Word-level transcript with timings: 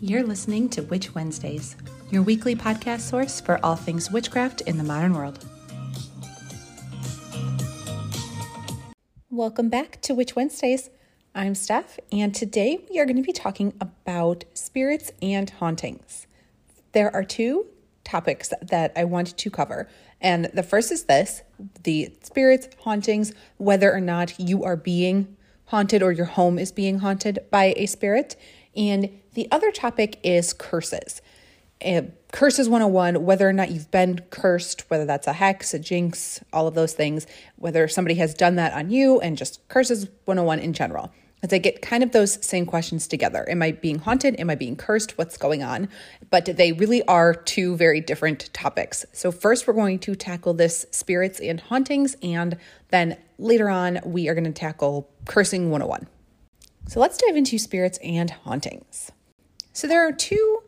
You're 0.00 0.22
listening 0.22 0.68
to 0.70 0.82
Witch 0.82 1.12
Wednesdays, 1.12 1.74
your 2.08 2.22
weekly 2.22 2.54
podcast 2.54 3.00
source 3.00 3.40
for 3.40 3.58
all 3.64 3.74
things 3.74 4.12
witchcraft 4.12 4.60
in 4.60 4.78
the 4.78 4.84
modern 4.84 5.12
world. 5.12 5.44
Welcome 9.28 9.68
back 9.68 10.00
to 10.02 10.14
Witch 10.14 10.36
Wednesdays. 10.36 10.90
I'm 11.34 11.56
Steph, 11.56 11.98
and 12.12 12.32
today 12.32 12.78
we 12.88 13.00
are 13.00 13.06
going 13.06 13.16
to 13.16 13.22
be 13.22 13.32
talking 13.32 13.74
about 13.80 14.44
spirits 14.54 15.10
and 15.20 15.50
hauntings. 15.50 16.28
There 16.92 17.12
are 17.12 17.24
two 17.24 17.66
topics 18.04 18.52
that 18.62 18.92
I 18.94 19.02
want 19.02 19.36
to 19.36 19.50
cover, 19.50 19.88
and 20.20 20.44
the 20.54 20.62
first 20.62 20.92
is 20.92 21.06
this 21.06 21.42
the 21.82 22.12
spirits, 22.22 22.68
hauntings, 22.84 23.32
whether 23.56 23.92
or 23.92 24.00
not 24.00 24.38
you 24.38 24.62
are 24.62 24.76
being 24.76 25.36
haunted 25.68 26.02
or 26.02 26.12
your 26.12 26.26
home 26.26 26.58
is 26.58 26.72
being 26.72 27.00
haunted 27.00 27.40
by 27.50 27.74
a 27.76 27.86
spirit. 27.86 28.36
And 28.78 29.10
the 29.34 29.48
other 29.50 29.72
topic 29.72 30.20
is 30.22 30.52
curses. 30.52 31.20
Uh, 31.84 32.02
curses 32.32 32.68
101, 32.68 33.24
whether 33.24 33.48
or 33.48 33.52
not 33.52 33.70
you've 33.70 33.90
been 33.90 34.20
cursed, 34.30 34.88
whether 34.88 35.04
that's 35.04 35.26
a 35.26 35.32
hex, 35.32 35.74
a 35.74 35.78
jinx, 35.78 36.42
all 36.52 36.66
of 36.66 36.74
those 36.74 36.92
things, 36.92 37.26
whether 37.56 37.86
somebody 37.88 38.14
has 38.16 38.34
done 38.34 38.56
that 38.56 38.72
on 38.72 38.90
you, 38.90 39.20
and 39.20 39.36
just 39.36 39.66
curses 39.68 40.06
101 40.24 40.60
in 40.60 40.72
general. 40.72 41.12
As 41.40 41.52
I 41.52 41.58
get 41.58 41.82
kind 41.82 42.02
of 42.02 42.10
those 42.10 42.44
same 42.44 42.66
questions 42.66 43.06
together. 43.06 43.48
Am 43.48 43.62
I 43.62 43.70
being 43.70 44.00
haunted? 44.00 44.38
Am 44.40 44.50
I 44.50 44.56
being 44.56 44.74
cursed? 44.74 45.16
What's 45.18 45.36
going 45.36 45.62
on? 45.62 45.88
But 46.30 46.46
they 46.46 46.72
really 46.72 47.04
are 47.04 47.32
two 47.32 47.76
very 47.76 48.00
different 48.00 48.52
topics. 48.52 49.06
So, 49.12 49.30
first, 49.30 49.68
we're 49.68 49.74
going 49.74 50.00
to 50.00 50.16
tackle 50.16 50.54
this 50.54 50.84
spirits 50.90 51.38
and 51.38 51.60
hauntings, 51.60 52.16
and 52.24 52.56
then 52.88 53.16
later 53.38 53.68
on, 53.68 54.00
we 54.04 54.28
are 54.28 54.34
going 54.34 54.44
to 54.44 54.52
tackle 54.52 55.08
cursing 55.26 55.70
101. 55.70 56.08
So, 56.88 57.00
let's 57.00 57.18
dive 57.18 57.36
into 57.36 57.58
spirits 57.58 57.98
and 58.02 58.30
hauntings. 58.30 59.12
So, 59.74 59.86
there 59.86 60.08
are 60.08 60.12
two 60.12 60.62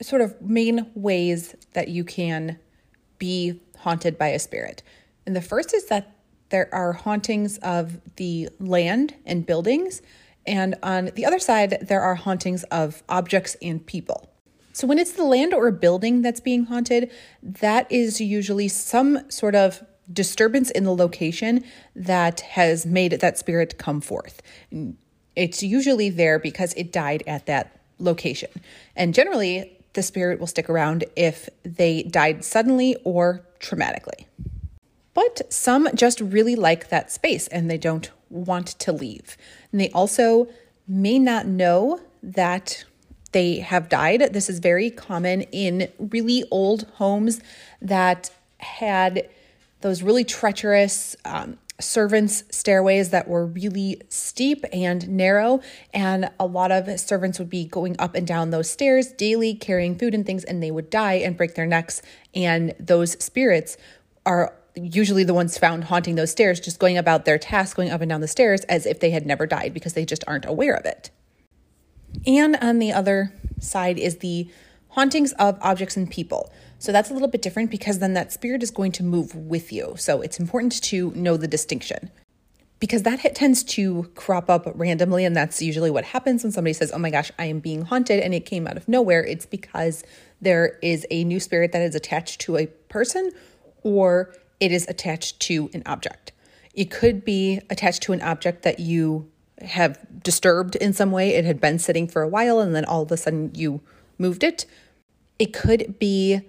sort 0.00 0.22
of 0.22 0.40
main 0.40 0.88
ways 0.94 1.56
that 1.72 1.88
you 1.88 2.04
can 2.04 2.60
be 3.18 3.60
haunted 3.78 4.16
by 4.16 4.28
a 4.28 4.38
spirit. 4.38 4.84
And 5.26 5.34
the 5.34 5.42
first 5.42 5.74
is 5.74 5.86
that 5.86 6.14
there 6.50 6.72
are 6.72 6.92
hauntings 6.92 7.58
of 7.58 8.00
the 8.16 8.50
land 8.60 9.16
and 9.26 9.44
buildings. 9.44 10.00
And 10.46 10.76
on 10.80 11.06
the 11.16 11.26
other 11.26 11.40
side, 11.40 11.88
there 11.88 12.02
are 12.02 12.14
hauntings 12.14 12.62
of 12.64 13.02
objects 13.08 13.56
and 13.60 13.84
people. 13.84 14.30
So 14.72 14.86
when 14.86 14.98
it's 14.98 15.12
the 15.12 15.24
land 15.24 15.52
or 15.52 15.72
building 15.72 16.22
that's 16.22 16.40
being 16.40 16.66
haunted, 16.66 17.10
that 17.42 17.90
is 17.90 18.20
usually 18.20 18.68
some 18.68 19.28
sort 19.28 19.56
of 19.56 19.82
disturbance 20.12 20.70
in 20.70 20.84
the 20.84 20.94
location 20.94 21.64
that 21.96 22.40
has 22.40 22.86
made 22.86 23.12
that 23.12 23.38
spirit 23.38 23.76
come 23.76 24.00
forth. 24.00 24.40
It's 25.36 25.62
usually 25.62 26.10
there 26.10 26.38
because 26.38 26.74
it 26.74 26.92
died 26.92 27.22
at 27.26 27.46
that 27.46 27.78
location. 27.98 28.50
And 28.96 29.14
generally, 29.14 29.78
the 29.94 30.02
spirit 30.02 30.40
will 30.40 30.46
stick 30.46 30.68
around 30.68 31.04
if 31.16 31.48
they 31.62 32.02
died 32.02 32.44
suddenly 32.44 32.96
or 33.04 33.42
traumatically. 33.60 34.26
But 35.14 35.52
some 35.52 35.88
just 35.94 36.20
really 36.20 36.56
like 36.56 36.88
that 36.88 37.12
space 37.12 37.46
and 37.48 37.70
they 37.70 37.78
don't 37.78 38.10
want 38.30 38.68
to 38.68 38.92
leave. 38.92 39.36
And 39.70 39.80
they 39.80 39.90
also 39.90 40.48
may 40.88 41.18
not 41.18 41.46
know 41.46 42.00
that 42.22 42.84
they 43.32 43.56
have 43.56 43.88
died. 43.88 44.32
This 44.32 44.48
is 44.48 44.58
very 44.58 44.90
common 44.90 45.42
in 45.42 45.88
really 45.98 46.44
old 46.50 46.86
homes 46.94 47.40
that 47.80 48.30
had 48.58 49.28
those 49.80 50.02
really 50.02 50.24
treacherous 50.24 51.16
um, 51.24 51.58
servants' 51.80 52.44
stairways 52.50 53.10
that 53.10 53.28
were 53.28 53.46
really 53.46 54.00
steep 54.08 54.64
and 54.72 55.08
narrow. 55.08 55.60
And 55.92 56.30
a 56.38 56.46
lot 56.46 56.70
of 56.70 57.00
servants 57.00 57.38
would 57.38 57.50
be 57.50 57.64
going 57.64 57.96
up 57.98 58.14
and 58.14 58.26
down 58.26 58.50
those 58.50 58.70
stairs 58.70 59.12
daily, 59.12 59.54
carrying 59.54 59.98
food 59.98 60.14
and 60.14 60.24
things, 60.24 60.44
and 60.44 60.62
they 60.62 60.70
would 60.70 60.90
die 60.90 61.14
and 61.14 61.36
break 61.36 61.54
their 61.54 61.66
necks. 61.66 62.02
And 62.34 62.74
those 62.78 63.12
spirits 63.22 63.76
are 64.24 64.54
usually 64.74 65.24
the 65.24 65.34
ones 65.34 65.58
found 65.58 65.84
haunting 65.84 66.14
those 66.14 66.30
stairs, 66.30 66.60
just 66.60 66.78
going 66.78 66.96
about 66.96 67.24
their 67.24 67.38
task, 67.38 67.76
going 67.76 67.90
up 67.90 68.00
and 68.00 68.08
down 68.08 68.20
the 68.20 68.28
stairs 68.28 68.62
as 68.64 68.86
if 68.86 69.00
they 69.00 69.10
had 69.10 69.26
never 69.26 69.46
died 69.46 69.74
because 69.74 69.92
they 69.94 70.04
just 70.04 70.24
aren't 70.26 70.46
aware 70.46 70.74
of 70.74 70.86
it. 70.86 71.10
And 72.26 72.56
on 72.56 72.78
the 72.78 72.92
other 72.92 73.32
side 73.58 73.98
is 73.98 74.18
the 74.18 74.48
hauntings 74.88 75.32
of 75.32 75.58
objects 75.60 75.96
and 75.96 76.10
people. 76.10 76.52
So 76.82 76.90
that's 76.90 77.10
a 77.10 77.12
little 77.12 77.28
bit 77.28 77.42
different 77.42 77.70
because 77.70 78.00
then 78.00 78.14
that 78.14 78.32
spirit 78.32 78.60
is 78.60 78.72
going 78.72 78.90
to 78.92 79.04
move 79.04 79.36
with 79.36 79.72
you. 79.72 79.94
So 79.98 80.20
it's 80.20 80.40
important 80.40 80.82
to 80.82 81.12
know 81.12 81.36
the 81.36 81.46
distinction 81.46 82.10
because 82.80 83.04
that 83.04 83.20
hit 83.20 83.36
tends 83.36 83.62
to 83.62 84.10
crop 84.16 84.50
up 84.50 84.68
randomly. 84.74 85.24
And 85.24 85.36
that's 85.36 85.62
usually 85.62 85.92
what 85.92 86.02
happens 86.06 86.42
when 86.42 86.50
somebody 86.50 86.72
says, 86.72 86.90
Oh 86.92 86.98
my 86.98 87.10
gosh, 87.10 87.30
I 87.38 87.44
am 87.44 87.60
being 87.60 87.82
haunted, 87.82 88.18
and 88.18 88.34
it 88.34 88.46
came 88.46 88.66
out 88.66 88.76
of 88.76 88.88
nowhere. 88.88 89.24
It's 89.24 89.46
because 89.46 90.02
there 90.40 90.80
is 90.82 91.06
a 91.08 91.22
new 91.22 91.38
spirit 91.38 91.70
that 91.70 91.82
is 91.82 91.94
attached 91.94 92.40
to 92.40 92.56
a 92.56 92.66
person 92.88 93.30
or 93.84 94.34
it 94.58 94.72
is 94.72 94.84
attached 94.88 95.38
to 95.42 95.70
an 95.74 95.84
object. 95.86 96.32
It 96.74 96.90
could 96.90 97.24
be 97.24 97.60
attached 97.70 98.02
to 98.02 98.12
an 98.12 98.22
object 98.22 98.62
that 98.62 98.80
you 98.80 99.30
have 99.60 100.00
disturbed 100.20 100.74
in 100.74 100.92
some 100.92 101.12
way. 101.12 101.36
It 101.36 101.44
had 101.44 101.60
been 101.60 101.78
sitting 101.78 102.08
for 102.08 102.22
a 102.22 102.28
while 102.28 102.58
and 102.58 102.74
then 102.74 102.84
all 102.84 103.02
of 103.02 103.12
a 103.12 103.16
sudden 103.16 103.52
you 103.54 103.82
moved 104.18 104.42
it. 104.42 104.66
It 105.38 105.52
could 105.52 106.00
be 106.00 106.40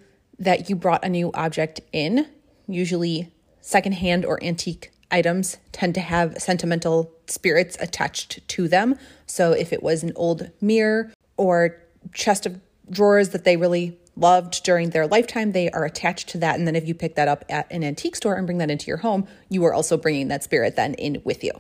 that 0.43 0.69
you 0.69 0.75
brought 0.75 1.03
a 1.03 1.09
new 1.09 1.31
object 1.33 1.81
in. 1.91 2.27
Usually, 2.67 3.33
secondhand 3.61 4.25
or 4.25 4.43
antique 4.43 4.91
items 5.11 5.57
tend 5.71 5.95
to 5.95 6.01
have 6.01 6.41
sentimental 6.41 7.11
spirits 7.27 7.77
attached 7.79 8.47
to 8.47 8.67
them. 8.67 8.97
So, 9.25 9.51
if 9.51 9.73
it 9.73 9.83
was 9.83 10.03
an 10.03 10.13
old 10.15 10.49
mirror 10.61 11.11
or 11.37 11.81
chest 12.13 12.45
of 12.45 12.59
drawers 12.89 13.29
that 13.29 13.43
they 13.43 13.57
really 13.57 13.97
loved 14.15 14.63
during 14.63 14.91
their 14.91 15.07
lifetime, 15.07 15.51
they 15.51 15.69
are 15.71 15.85
attached 15.85 16.29
to 16.29 16.37
that. 16.39 16.57
And 16.57 16.67
then 16.67 16.75
if 16.75 16.87
you 16.87 16.93
pick 16.93 17.15
that 17.15 17.27
up 17.27 17.43
at 17.49 17.71
an 17.71 17.83
antique 17.83 18.15
store 18.15 18.35
and 18.35 18.45
bring 18.45 18.59
that 18.59 18.69
into 18.69 18.87
your 18.87 18.97
home, 18.97 19.27
you 19.49 19.63
are 19.65 19.73
also 19.73 19.97
bringing 19.97 20.27
that 20.27 20.43
spirit 20.43 20.75
then 20.75 20.93
in 20.95 21.21
with 21.23 21.43
you. 21.43 21.51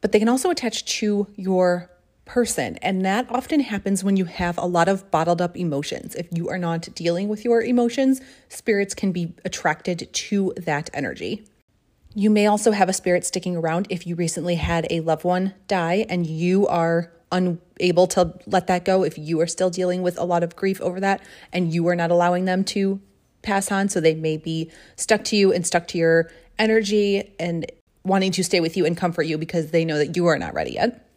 But 0.00 0.12
they 0.12 0.18
can 0.18 0.28
also 0.28 0.50
attach 0.50 0.84
to 0.98 1.28
your 1.36 1.88
person. 2.24 2.76
And 2.82 3.04
that 3.04 3.26
often 3.30 3.60
happens 3.60 4.04
when 4.04 4.16
you 4.16 4.24
have 4.26 4.58
a 4.58 4.66
lot 4.66 4.88
of 4.88 5.10
bottled 5.10 5.40
up 5.40 5.56
emotions. 5.56 6.14
If 6.14 6.28
you 6.30 6.48
are 6.48 6.58
not 6.58 6.88
dealing 6.94 7.28
with 7.28 7.44
your 7.44 7.62
emotions, 7.62 8.20
spirits 8.48 8.94
can 8.94 9.12
be 9.12 9.34
attracted 9.44 10.12
to 10.12 10.52
that 10.56 10.88
energy. 10.94 11.44
You 12.14 12.30
may 12.30 12.46
also 12.46 12.72
have 12.72 12.88
a 12.88 12.92
spirit 12.92 13.24
sticking 13.24 13.56
around 13.56 13.86
if 13.90 14.06
you 14.06 14.14
recently 14.14 14.56
had 14.56 14.86
a 14.90 15.00
loved 15.00 15.24
one 15.24 15.54
die 15.66 16.06
and 16.08 16.26
you 16.26 16.66
are 16.68 17.12
unable 17.32 18.06
to 18.06 18.34
let 18.46 18.66
that 18.66 18.84
go, 18.84 19.02
if 19.02 19.16
you 19.16 19.40
are 19.40 19.46
still 19.46 19.70
dealing 19.70 20.02
with 20.02 20.18
a 20.18 20.24
lot 20.24 20.42
of 20.42 20.54
grief 20.54 20.80
over 20.82 21.00
that 21.00 21.22
and 21.52 21.72
you 21.72 21.88
are 21.88 21.96
not 21.96 22.10
allowing 22.10 22.44
them 22.44 22.62
to 22.62 23.00
pass 23.40 23.72
on, 23.72 23.88
so 23.88 24.00
they 24.00 24.14
may 24.14 24.36
be 24.36 24.70
stuck 24.96 25.24
to 25.24 25.36
you 25.36 25.52
and 25.52 25.66
stuck 25.66 25.88
to 25.88 25.98
your 25.98 26.30
energy 26.58 27.34
and 27.40 27.70
wanting 28.04 28.30
to 28.32 28.44
stay 28.44 28.60
with 28.60 28.76
you 28.76 28.84
and 28.84 28.96
comfort 28.96 29.22
you 29.22 29.38
because 29.38 29.70
they 29.70 29.84
know 29.84 29.96
that 29.96 30.16
you 30.16 30.26
are 30.26 30.38
not 30.38 30.54
ready 30.54 30.72
yet. 30.72 31.08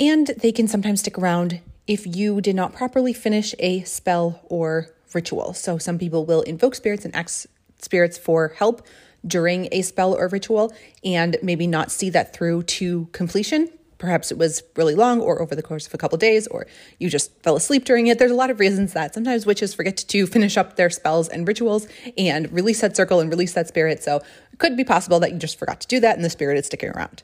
And 0.00 0.28
they 0.38 0.50
can 0.50 0.66
sometimes 0.66 1.00
stick 1.00 1.18
around 1.18 1.60
if 1.86 2.06
you 2.06 2.40
did 2.40 2.56
not 2.56 2.72
properly 2.72 3.12
finish 3.12 3.54
a 3.58 3.82
spell 3.82 4.40
or 4.44 4.88
ritual. 5.12 5.52
So 5.52 5.76
some 5.76 5.98
people 5.98 6.24
will 6.24 6.40
invoke 6.42 6.74
spirits 6.74 7.04
and 7.04 7.14
ask 7.14 7.46
spirits 7.78 8.16
for 8.16 8.48
help 8.56 8.86
during 9.26 9.68
a 9.72 9.82
spell 9.82 10.14
or 10.14 10.28
ritual 10.28 10.72
and 11.04 11.36
maybe 11.42 11.66
not 11.66 11.90
see 11.90 12.08
that 12.10 12.32
through 12.32 12.62
to 12.62 13.06
completion. 13.12 13.68
Perhaps 13.98 14.32
it 14.32 14.38
was 14.38 14.62
really 14.76 14.94
long 14.94 15.20
or 15.20 15.42
over 15.42 15.54
the 15.54 15.62
course 15.62 15.86
of 15.86 15.92
a 15.92 15.98
couple 15.98 16.16
of 16.16 16.20
days 16.20 16.46
or 16.46 16.66
you 16.98 17.10
just 17.10 17.30
fell 17.42 17.54
asleep 17.54 17.84
during 17.84 18.06
it. 18.06 18.18
There's 18.18 18.30
a 18.30 18.36
lot 18.36 18.48
of 18.48 18.58
reasons 18.58 18.94
that 18.94 19.12
sometimes 19.12 19.44
witches 19.44 19.74
forget 19.74 19.98
to 19.98 20.26
finish 20.26 20.56
up 20.56 20.76
their 20.76 20.88
spells 20.88 21.28
and 21.28 21.46
rituals 21.46 21.86
and 22.16 22.50
release 22.50 22.80
that 22.80 22.96
circle 22.96 23.20
and 23.20 23.28
release 23.28 23.52
that 23.52 23.68
spirit. 23.68 24.02
So 24.02 24.22
it 24.52 24.58
could 24.58 24.78
be 24.78 24.84
possible 24.84 25.20
that 25.20 25.32
you 25.32 25.38
just 25.38 25.58
forgot 25.58 25.82
to 25.82 25.86
do 25.86 26.00
that 26.00 26.16
and 26.16 26.24
the 26.24 26.30
spirit 26.30 26.56
is 26.56 26.64
sticking 26.64 26.88
around. 26.88 27.22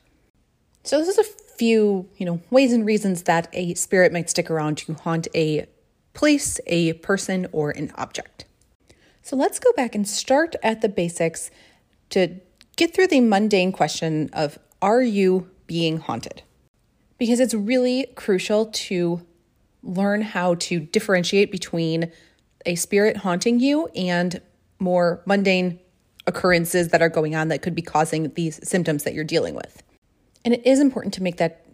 So 0.83 0.99
this 0.99 1.17
is 1.17 1.17
a 1.17 1.46
few 1.57 2.07
you 2.17 2.25
know 2.25 2.41
ways 2.49 2.73
and 2.73 2.85
reasons 2.85 3.23
that 3.23 3.47
a 3.53 3.73
spirit 3.73 4.13
might 4.13 4.29
stick 4.29 4.49
around 4.49 4.77
to 4.77 4.93
haunt 4.93 5.27
a 5.35 5.65
place 6.13 6.59
a 6.67 6.93
person 6.93 7.47
or 7.51 7.71
an 7.71 7.91
object 7.95 8.45
so 9.21 9.35
let's 9.35 9.59
go 9.59 9.71
back 9.73 9.95
and 9.95 10.07
start 10.07 10.55
at 10.63 10.81
the 10.81 10.89
basics 10.89 11.49
to 12.09 12.39
get 12.75 12.93
through 12.93 13.07
the 13.07 13.21
mundane 13.21 13.71
question 13.71 14.29
of 14.33 14.57
are 14.81 15.01
you 15.01 15.49
being 15.65 15.97
haunted 15.97 16.43
because 17.17 17.39
it's 17.39 17.53
really 17.53 18.07
crucial 18.15 18.67
to 18.67 19.25
learn 19.83 20.21
how 20.21 20.55
to 20.55 20.79
differentiate 20.79 21.51
between 21.51 22.11
a 22.65 22.75
spirit 22.75 23.17
haunting 23.17 23.59
you 23.59 23.87
and 23.95 24.41
more 24.79 25.21
mundane 25.25 25.79
occurrences 26.27 26.89
that 26.89 27.01
are 27.01 27.09
going 27.09 27.35
on 27.35 27.47
that 27.47 27.61
could 27.61 27.73
be 27.73 27.81
causing 27.81 28.31
these 28.33 28.59
symptoms 28.67 29.03
that 29.03 29.13
you're 29.13 29.23
dealing 29.23 29.55
with. 29.55 29.81
And 30.45 30.53
it 30.53 30.65
is 30.65 30.79
important 30.79 31.13
to 31.15 31.23
make 31.23 31.37
that 31.37 31.65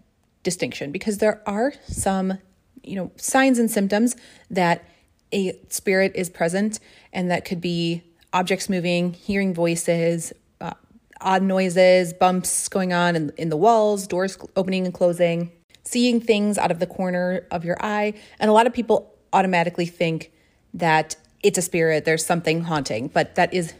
distinction 0.43 0.91
because 0.91 1.19
there 1.19 1.41
are 1.47 1.73
some, 1.87 2.39
you 2.83 2.95
know, 2.95 3.11
signs 3.15 3.59
and 3.59 3.69
symptoms 3.69 4.15
that 4.49 4.83
a 5.31 5.57
spirit 5.69 6.11
is 6.15 6.29
present 6.29 6.79
and 7.11 7.31
that 7.31 7.45
could 7.45 7.61
be 7.61 8.03
objects 8.33 8.69
moving, 8.69 9.13
hearing 9.13 9.53
voices, 9.53 10.33
uh, 10.59 10.73
odd 11.21 11.43
noises, 11.43 12.13
bumps 12.13 12.67
going 12.67 12.93
on 12.93 13.15
in, 13.15 13.31
in 13.37 13.49
the 13.49 13.57
walls, 13.57 14.07
doors 14.07 14.37
opening 14.55 14.85
and 14.85 14.93
closing. 14.93 15.51
seeing 15.83 16.21
things 16.21 16.57
out 16.57 16.71
of 16.71 16.79
the 16.79 16.87
corner 16.87 17.45
of 17.51 17.65
your 17.65 17.77
eye. 17.83 18.13
And 18.39 18.49
a 18.49 18.53
lot 18.53 18.67
of 18.67 18.73
people 18.73 19.13
automatically 19.33 19.85
think 19.85 20.31
that 20.73 21.15
it's 21.41 21.57
a 21.57 21.61
spirit, 21.61 22.05
there's 22.05 22.25
something 22.25 22.63
haunting, 22.63 23.09
but 23.09 23.35
that 23.35 23.53
is 23.53 23.73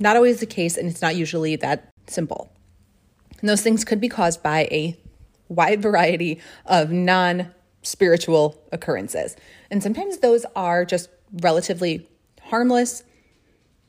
not 0.00 0.16
always 0.16 0.40
the 0.40 0.46
case, 0.46 0.76
and 0.76 0.88
it's 0.88 1.00
not 1.00 1.14
usually 1.14 1.56
that 1.56 1.88
simple. 2.08 2.50
And 3.44 3.48
those 3.50 3.60
things 3.60 3.84
could 3.84 4.00
be 4.00 4.08
caused 4.08 4.42
by 4.42 4.60
a 4.70 4.96
wide 5.50 5.82
variety 5.82 6.40
of 6.64 6.90
non 6.90 7.52
spiritual 7.82 8.58
occurrences. 8.72 9.36
And 9.70 9.82
sometimes 9.82 10.20
those 10.20 10.46
are 10.56 10.86
just 10.86 11.10
relatively 11.42 12.08
harmless. 12.40 13.02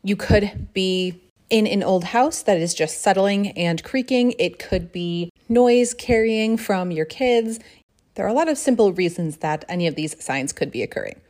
You 0.04 0.18
could 0.18 0.74
be 0.74 1.22
in 1.50 1.68
an 1.68 1.84
old 1.84 2.04
house 2.04 2.42
that 2.42 2.58
is 2.58 2.74
just 2.74 3.00
settling 3.00 3.52
and 3.52 3.82
creaking. 3.82 4.34
It 4.40 4.60
could 4.60 4.92
be 4.92 5.30
noise 5.48 5.94
carrying 5.94 6.58
from 6.58 6.92
your 6.92 7.06
kids. 7.06 7.62
There 8.16 8.26
are 8.26 8.30
a 8.30 8.34
lot 8.34 8.50
of 8.50 8.58
simple 8.58 8.92
reasons 8.92 9.38
that 9.38 9.64
any 9.70 9.88
of 9.88 9.96
these 9.96 10.22
signs 10.22 10.52
could 10.52 10.70
be 10.70 10.84
occurring. 10.84 11.22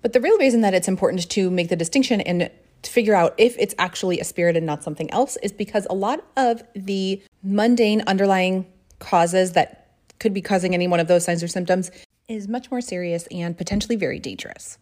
But 0.00 0.12
the 0.12 0.20
real 0.20 0.38
reason 0.38 0.60
that 0.60 0.74
it's 0.74 0.86
important 0.86 1.28
to 1.28 1.50
make 1.50 1.70
the 1.70 1.74
distinction 1.74 2.20
and 2.20 2.52
to 2.82 2.90
figure 2.90 3.16
out 3.16 3.34
if 3.36 3.56
it's 3.58 3.74
actually 3.78 4.20
a 4.20 4.24
spirit 4.24 4.56
and 4.56 4.64
not 4.64 4.84
something 4.84 5.10
else 5.10 5.36
is 5.42 5.50
because 5.50 5.88
a 5.90 5.94
lot 5.94 6.24
of 6.36 6.62
the 6.74 7.20
mundane 7.42 8.02
underlying 8.06 8.66
causes 8.98 9.52
that 9.52 9.94
could 10.18 10.34
be 10.34 10.42
causing 10.42 10.74
any 10.74 10.88
one 10.88 11.00
of 11.00 11.08
those 11.08 11.24
signs 11.24 11.42
or 11.42 11.48
symptoms 11.48 11.90
is 12.28 12.48
much 12.48 12.70
more 12.70 12.80
serious 12.80 13.26
and 13.30 13.56
potentially 13.56 13.96
very 13.96 14.18
dangerous. 14.18 14.78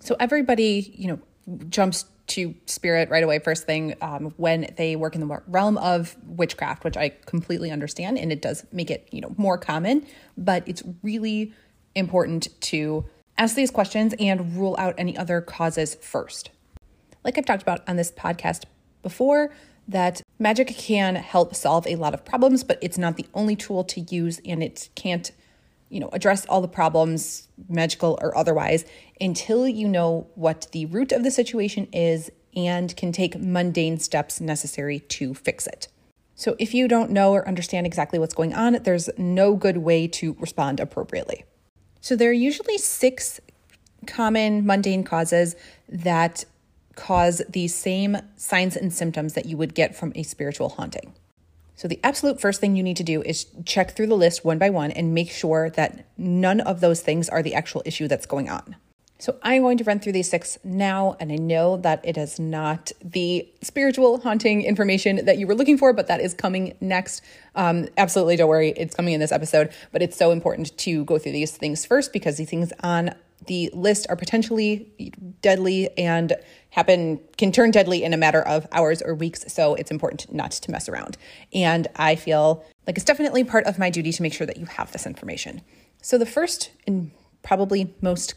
So 0.00 0.16
everybody, 0.18 0.92
you 0.96 1.08
know, 1.08 1.18
jumps 1.68 2.06
to 2.28 2.54
spirit 2.66 3.08
right 3.08 3.22
away 3.22 3.38
first 3.38 3.64
thing 3.64 3.94
um, 4.00 4.34
when 4.36 4.72
they 4.76 4.96
work 4.96 5.14
in 5.14 5.20
the 5.20 5.42
realm 5.46 5.78
of 5.78 6.16
witchcraft 6.26 6.82
which 6.82 6.96
i 6.96 7.08
completely 7.24 7.70
understand 7.70 8.18
and 8.18 8.32
it 8.32 8.42
does 8.42 8.64
make 8.72 8.90
it 8.90 9.08
you 9.12 9.20
know 9.20 9.32
more 9.36 9.56
common 9.56 10.04
but 10.36 10.66
it's 10.66 10.82
really 11.04 11.52
important 11.94 12.48
to 12.60 13.04
ask 13.38 13.54
these 13.54 13.70
questions 13.70 14.12
and 14.18 14.56
rule 14.56 14.74
out 14.76 14.92
any 14.98 15.16
other 15.16 15.40
causes 15.40 15.94
first 15.96 16.50
like 17.22 17.38
i've 17.38 17.46
talked 17.46 17.62
about 17.62 17.88
on 17.88 17.94
this 17.94 18.10
podcast 18.10 18.64
before 19.02 19.54
that 19.86 20.20
magic 20.38 20.68
can 20.68 21.16
help 21.16 21.54
solve 21.54 21.86
a 21.86 21.96
lot 21.96 22.14
of 22.14 22.24
problems 22.24 22.64
but 22.64 22.78
it's 22.80 22.98
not 22.98 23.16
the 23.16 23.26
only 23.34 23.56
tool 23.56 23.84
to 23.84 24.00
use 24.00 24.40
and 24.44 24.62
it 24.62 24.88
can't 24.94 25.32
you 25.88 26.00
know, 26.00 26.08
address 26.12 26.46
all 26.46 26.60
the 26.60 26.68
problems, 26.68 27.48
magical 27.68 28.18
or 28.20 28.36
otherwise, 28.36 28.84
until 29.20 29.68
you 29.68 29.88
know 29.88 30.26
what 30.34 30.68
the 30.72 30.86
root 30.86 31.12
of 31.12 31.22
the 31.22 31.30
situation 31.30 31.88
is 31.92 32.30
and 32.56 32.96
can 32.96 33.12
take 33.12 33.38
mundane 33.38 33.98
steps 33.98 34.40
necessary 34.40 35.00
to 35.00 35.34
fix 35.34 35.66
it. 35.66 35.88
So, 36.34 36.54
if 36.58 36.74
you 36.74 36.86
don't 36.88 37.10
know 37.10 37.32
or 37.32 37.48
understand 37.48 37.86
exactly 37.86 38.18
what's 38.18 38.34
going 38.34 38.52
on, 38.52 38.74
there's 38.82 39.08
no 39.16 39.54
good 39.54 39.78
way 39.78 40.06
to 40.08 40.36
respond 40.38 40.80
appropriately. 40.80 41.44
So, 42.00 42.14
there 42.14 42.28
are 42.30 42.34
usually 42.34 42.78
six 42.78 43.40
common 44.06 44.66
mundane 44.66 45.02
causes 45.02 45.56
that 45.88 46.44
cause 46.96 47.40
the 47.48 47.68
same 47.68 48.16
signs 48.36 48.76
and 48.76 48.92
symptoms 48.92 49.34
that 49.34 49.46
you 49.46 49.56
would 49.56 49.74
get 49.74 49.94
from 49.94 50.12
a 50.16 50.24
spiritual 50.24 50.70
haunting. 50.70 51.14
So, 51.76 51.86
the 51.86 52.00
absolute 52.02 52.40
first 52.40 52.60
thing 52.60 52.74
you 52.74 52.82
need 52.82 52.96
to 52.96 53.04
do 53.04 53.20
is 53.22 53.46
check 53.66 53.94
through 53.94 54.06
the 54.06 54.16
list 54.16 54.44
one 54.44 54.58
by 54.58 54.70
one 54.70 54.90
and 54.90 55.14
make 55.14 55.30
sure 55.30 55.68
that 55.70 56.06
none 56.16 56.60
of 56.60 56.80
those 56.80 57.02
things 57.02 57.28
are 57.28 57.42
the 57.42 57.54
actual 57.54 57.82
issue 57.84 58.08
that's 58.08 58.24
going 58.24 58.48
on. 58.48 58.76
So, 59.18 59.36
I'm 59.42 59.60
going 59.60 59.76
to 59.76 59.84
run 59.84 60.00
through 60.00 60.12
these 60.12 60.30
six 60.30 60.58
now, 60.64 61.18
and 61.20 61.30
I 61.30 61.36
know 61.36 61.76
that 61.76 62.00
it 62.02 62.16
is 62.16 62.40
not 62.40 62.92
the 63.04 63.46
spiritual 63.60 64.20
haunting 64.20 64.62
information 64.62 65.26
that 65.26 65.36
you 65.36 65.46
were 65.46 65.54
looking 65.54 65.76
for, 65.76 65.92
but 65.92 66.06
that 66.06 66.20
is 66.20 66.32
coming 66.32 66.74
next. 66.80 67.20
Um, 67.54 67.88
absolutely, 67.98 68.36
don't 68.36 68.48
worry, 68.48 68.70
it's 68.70 68.96
coming 68.96 69.12
in 69.12 69.20
this 69.20 69.32
episode, 69.32 69.70
but 69.92 70.00
it's 70.00 70.16
so 70.16 70.30
important 70.30 70.76
to 70.78 71.04
go 71.04 71.18
through 71.18 71.32
these 71.32 71.54
things 71.54 71.84
first 71.84 72.10
because 72.10 72.38
these 72.38 72.48
things 72.48 72.72
on 72.82 73.14
the 73.46 73.70
list 73.72 74.06
are 74.08 74.16
potentially 74.16 75.12
deadly 75.42 75.90
and 75.98 76.32
happen 76.70 77.20
can 77.36 77.52
turn 77.52 77.70
deadly 77.70 78.02
in 78.02 78.12
a 78.12 78.16
matter 78.16 78.42
of 78.42 78.66
hours 78.72 79.02
or 79.02 79.14
weeks 79.14 79.44
so 79.52 79.74
it's 79.74 79.90
important 79.90 80.32
not 80.32 80.50
to 80.50 80.70
mess 80.70 80.88
around. 80.88 81.16
And 81.52 81.88
i 81.96 82.16
feel 82.16 82.64
like 82.86 82.96
it's 82.96 83.04
definitely 83.04 83.44
part 83.44 83.66
of 83.66 83.78
my 83.78 83.90
duty 83.90 84.12
to 84.12 84.22
make 84.22 84.32
sure 84.32 84.46
that 84.46 84.56
you 84.56 84.66
have 84.66 84.92
this 84.92 85.06
information. 85.06 85.62
So 86.02 86.18
the 86.18 86.26
first 86.26 86.70
and 86.86 87.10
probably 87.42 87.94
most 88.00 88.34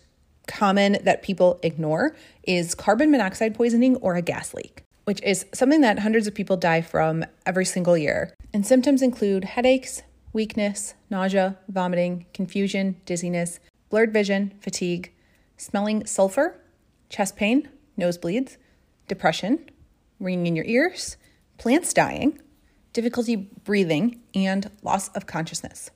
common 0.47 0.97
that 1.03 1.21
people 1.21 1.59
ignore 1.63 2.15
is 2.43 2.73
carbon 2.73 3.11
monoxide 3.11 3.55
poisoning 3.55 3.95
or 3.97 4.15
a 4.15 4.21
gas 4.21 4.53
leak 4.53 4.83
which 5.05 5.23
is 5.23 5.47
something 5.55 5.81
that 5.81 5.97
hundreds 5.97 6.27
of 6.27 6.35
people 6.35 6.55
die 6.55 6.81
from 6.81 7.25
every 7.43 7.65
single 7.65 7.97
year. 7.97 8.31
And 8.53 8.63
symptoms 8.63 9.01
include 9.01 9.43
headaches 9.43 10.03
weakness 10.33 10.93
nausea 11.09 11.57
vomiting 11.67 12.27
confusion 12.33 12.95
dizziness 13.05 13.59
blurred 13.89 14.13
vision, 14.13 14.53
fatigue, 14.59 15.13
smelling 15.57 16.05
sulfur, 16.05 16.59
chest 17.09 17.35
pain, 17.35 17.69
nosebleeds, 17.97 18.57
depression, 19.07 19.69
ringing 20.19 20.47
in 20.47 20.55
your 20.55 20.65
ears, 20.65 21.17
plants 21.57 21.93
dying, 21.93 22.39
difficulty 22.93 23.35
breathing, 23.35 24.21
and 24.33 24.69
loss 24.81 25.09
of 25.09 25.25
consciousness. 25.25 25.91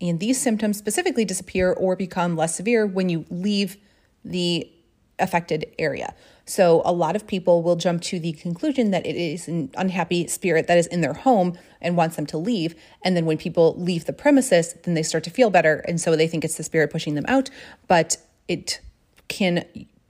And 0.00 0.20
these 0.20 0.40
symptoms 0.40 0.78
specifically 0.78 1.24
disappear 1.24 1.72
or 1.72 1.96
become 1.96 2.36
less 2.36 2.54
severe 2.54 2.86
when 2.86 3.08
you 3.08 3.24
leave 3.30 3.76
the 4.24 4.70
affected 5.18 5.66
area. 5.78 6.14
So 6.44 6.82
a 6.84 6.92
lot 6.92 7.14
of 7.14 7.26
people 7.26 7.62
will 7.62 7.76
jump 7.76 8.02
to 8.02 8.18
the 8.18 8.32
conclusion 8.32 8.90
that 8.92 9.04
it 9.04 9.16
is 9.16 9.48
an 9.48 9.70
unhappy 9.76 10.26
spirit 10.28 10.66
that 10.66 10.78
is 10.78 10.86
in 10.86 11.02
their 11.02 11.12
home 11.12 11.58
and 11.80 11.96
wants 11.96 12.16
them 12.16 12.26
to 12.26 12.38
leave. 12.38 12.74
And 13.04 13.16
then 13.16 13.26
when 13.26 13.36
people 13.36 13.74
leave 13.76 14.06
the 14.06 14.12
premises, 14.12 14.74
then 14.84 14.94
they 14.94 15.02
start 15.02 15.24
to 15.24 15.30
feel 15.30 15.50
better. 15.50 15.84
And 15.86 16.00
so 16.00 16.16
they 16.16 16.26
think 16.26 16.44
it's 16.44 16.56
the 16.56 16.62
spirit 16.62 16.90
pushing 16.90 17.14
them 17.14 17.26
out. 17.28 17.50
But 17.86 18.16
it 18.48 18.80
can 19.28 19.64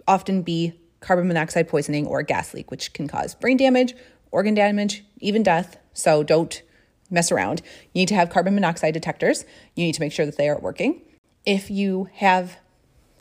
often 0.06 0.42
be 0.42 0.74
carbon 1.00 1.28
monoxide 1.28 1.68
poisoning 1.68 2.06
or 2.06 2.20
a 2.20 2.24
gas 2.24 2.54
leak, 2.54 2.70
which 2.70 2.92
can 2.92 3.08
cause 3.08 3.34
brain 3.34 3.56
damage, 3.56 3.94
organ 4.30 4.54
damage, 4.54 5.04
even 5.18 5.42
death. 5.42 5.76
So 5.92 6.22
don't 6.22 6.62
mess 7.10 7.32
around. 7.32 7.62
You 7.92 8.00
need 8.00 8.08
to 8.08 8.14
have 8.14 8.30
carbon 8.30 8.54
monoxide 8.54 8.94
detectors. 8.94 9.44
You 9.74 9.84
need 9.84 9.94
to 9.94 10.00
make 10.00 10.12
sure 10.12 10.26
that 10.26 10.36
they 10.36 10.48
are 10.48 10.58
working. 10.58 11.02
If 11.44 11.70
you 11.70 12.08
have 12.14 12.58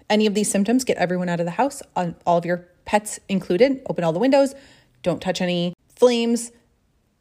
any 0.09 0.25
of 0.25 0.33
these 0.33 0.49
symptoms, 0.49 0.83
get 0.83 0.97
everyone 0.97 1.29
out 1.29 1.39
of 1.39 1.45
the 1.45 1.51
house, 1.51 1.81
all 1.95 2.37
of 2.37 2.45
your 2.45 2.67
pets 2.85 3.19
included. 3.27 3.81
Open 3.89 4.03
all 4.03 4.13
the 4.13 4.19
windows. 4.19 4.55
Don't 5.03 5.21
touch 5.21 5.41
any 5.41 5.73
flames, 5.95 6.51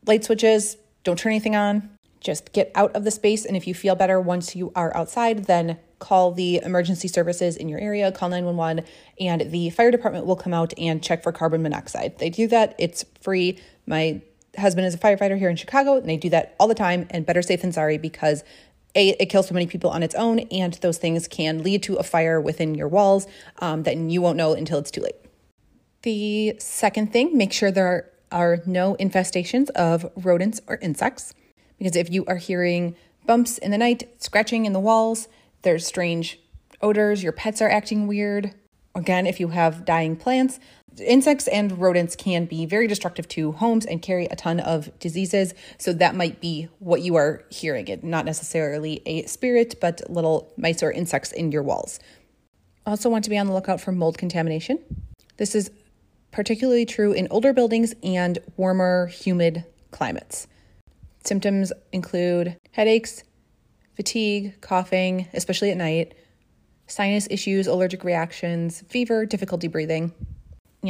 light 0.06 0.24
switches. 0.24 0.76
Don't 1.04 1.18
turn 1.18 1.32
anything 1.32 1.56
on. 1.56 1.90
Just 2.20 2.52
get 2.52 2.72
out 2.74 2.94
of 2.96 3.04
the 3.04 3.10
space. 3.10 3.44
And 3.44 3.56
if 3.56 3.66
you 3.66 3.74
feel 3.74 3.94
better 3.94 4.20
once 4.20 4.56
you 4.56 4.72
are 4.74 4.96
outside, 4.96 5.44
then 5.44 5.78
call 5.98 6.32
the 6.32 6.60
emergency 6.62 7.08
services 7.08 7.56
in 7.56 7.68
your 7.68 7.78
area, 7.80 8.12
call 8.12 8.28
911, 8.28 8.84
and 9.20 9.50
the 9.50 9.70
fire 9.70 9.90
department 9.90 10.26
will 10.26 10.36
come 10.36 10.52
out 10.52 10.74
and 10.78 11.02
check 11.02 11.22
for 11.22 11.32
carbon 11.32 11.62
monoxide. 11.62 12.18
They 12.18 12.28
do 12.28 12.46
that, 12.48 12.74
it's 12.78 13.04
free. 13.20 13.58
My 13.86 14.20
husband 14.58 14.86
is 14.86 14.94
a 14.94 14.98
firefighter 14.98 15.38
here 15.38 15.48
in 15.48 15.56
Chicago, 15.56 15.96
and 15.96 16.08
they 16.08 16.16
do 16.16 16.28
that 16.30 16.54
all 16.58 16.68
the 16.68 16.74
time. 16.74 17.06
And 17.10 17.24
better 17.24 17.42
safe 17.42 17.62
than 17.62 17.72
sorry 17.72 17.98
because 17.98 18.44
a, 18.96 19.10
it 19.22 19.26
kills 19.26 19.48
so 19.48 19.54
many 19.54 19.66
people 19.66 19.90
on 19.90 20.02
its 20.02 20.14
own, 20.14 20.40
and 20.50 20.74
those 20.74 20.98
things 20.98 21.28
can 21.28 21.62
lead 21.62 21.82
to 21.84 21.96
a 21.96 22.02
fire 22.02 22.40
within 22.40 22.74
your 22.74 22.88
walls 22.88 23.26
um, 23.60 23.84
that 23.84 23.96
you 23.96 24.20
won't 24.20 24.36
know 24.36 24.54
until 24.54 24.78
it's 24.78 24.90
too 24.90 25.02
late. 25.02 25.16
The 26.02 26.56
second 26.58 27.12
thing, 27.12 27.36
make 27.36 27.52
sure 27.52 27.70
there 27.70 28.10
are 28.32 28.62
no 28.66 28.96
infestations 28.96 29.70
of 29.70 30.10
rodents 30.16 30.60
or 30.66 30.78
insects. 30.82 31.34
Because 31.78 31.96
if 31.96 32.10
you 32.10 32.24
are 32.26 32.36
hearing 32.36 32.96
bumps 33.26 33.58
in 33.58 33.70
the 33.70 33.78
night, 33.78 34.08
scratching 34.22 34.66
in 34.66 34.72
the 34.72 34.80
walls, 34.80 35.28
there's 35.62 35.86
strange 35.86 36.38
odors, 36.80 37.22
your 37.22 37.32
pets 37.32 37.60
are 37.60 37.68
acting 37.68 38.06
weird. 38.06 38.54
Again, 38.94 39.26
if 39.26 39.40
you 39.40 39.48
have 39.48 39.84
dying 39.84 40.16
plants, 40.16 40.58
insects 41.00 41.48
and 41.48 41.78
rodents 41.78 42.16
can 42.16 42.46
be 42.46 42.66
very 42.66 42.86
destructive 42.86 43.28
to 43.28 43.52
homes 43.52 43.86
and 43.86 44.00
carry 44.00 44.26
a 44.26 44.36
ton 44.36 44.60
of 44.60 44.96
diseases. 44.98 45.54
So 45.78 45.92
that 45.94 46.14
might 46.14 46.40
be 46.40 46.68
what 46.78 47.02
you 47.02 47.16
are 47.16 47.44
hearing 47.50 47.88
it, 47.88 48.04
not 48.04 48.24
necessarily 48.24 49.02
a 49.06 49.24
spirit, 49.26 49.76
but 49.80 50.08
little 50.08 50.52
mice 50.56 50.82
or 50.82 50.90
insects 50.92 51.32
in 51.32 51.52
your 51.52 51.62
walls. 51.62 52.00
Also, 52.86 53.10
want 53.10 53.24
to 53.24 53.30
be 53.30 53.38
on 53.38 53.46
the 53.46 53.52
lookout 53.52 53.80
for 53.80 53.92
mold 53.92 54.16
contamination. 54.16 54.78
This 55.38 55.54
is 55.54 55.70
particularly 56.30 56.86
true 56.86 57.12
in 57.12 57.26
older 57.30 57.52
buildings 57.52 57.94
and 58.02 58.38
warmer, 58.56 59.06
humid 59.06 59.64
climates. 59.90 60.46
Symptoms 61.24 61.72
include 61.92 62.56
headaches, 62.70 63.24
fatigue, 63.96 64.60
coughing, 64.60 65.28
especially 65.34 65.70
at 65.70 65.76
night, 65.76 66.14
sinus 66.86 67.26
issues, 67.30 67.66
allergic 67.66 68.04
reactions, 68.04 68.82
fever, 68.88 69.26
difficulty 69.26 69.66
breathing, 69.66 70.12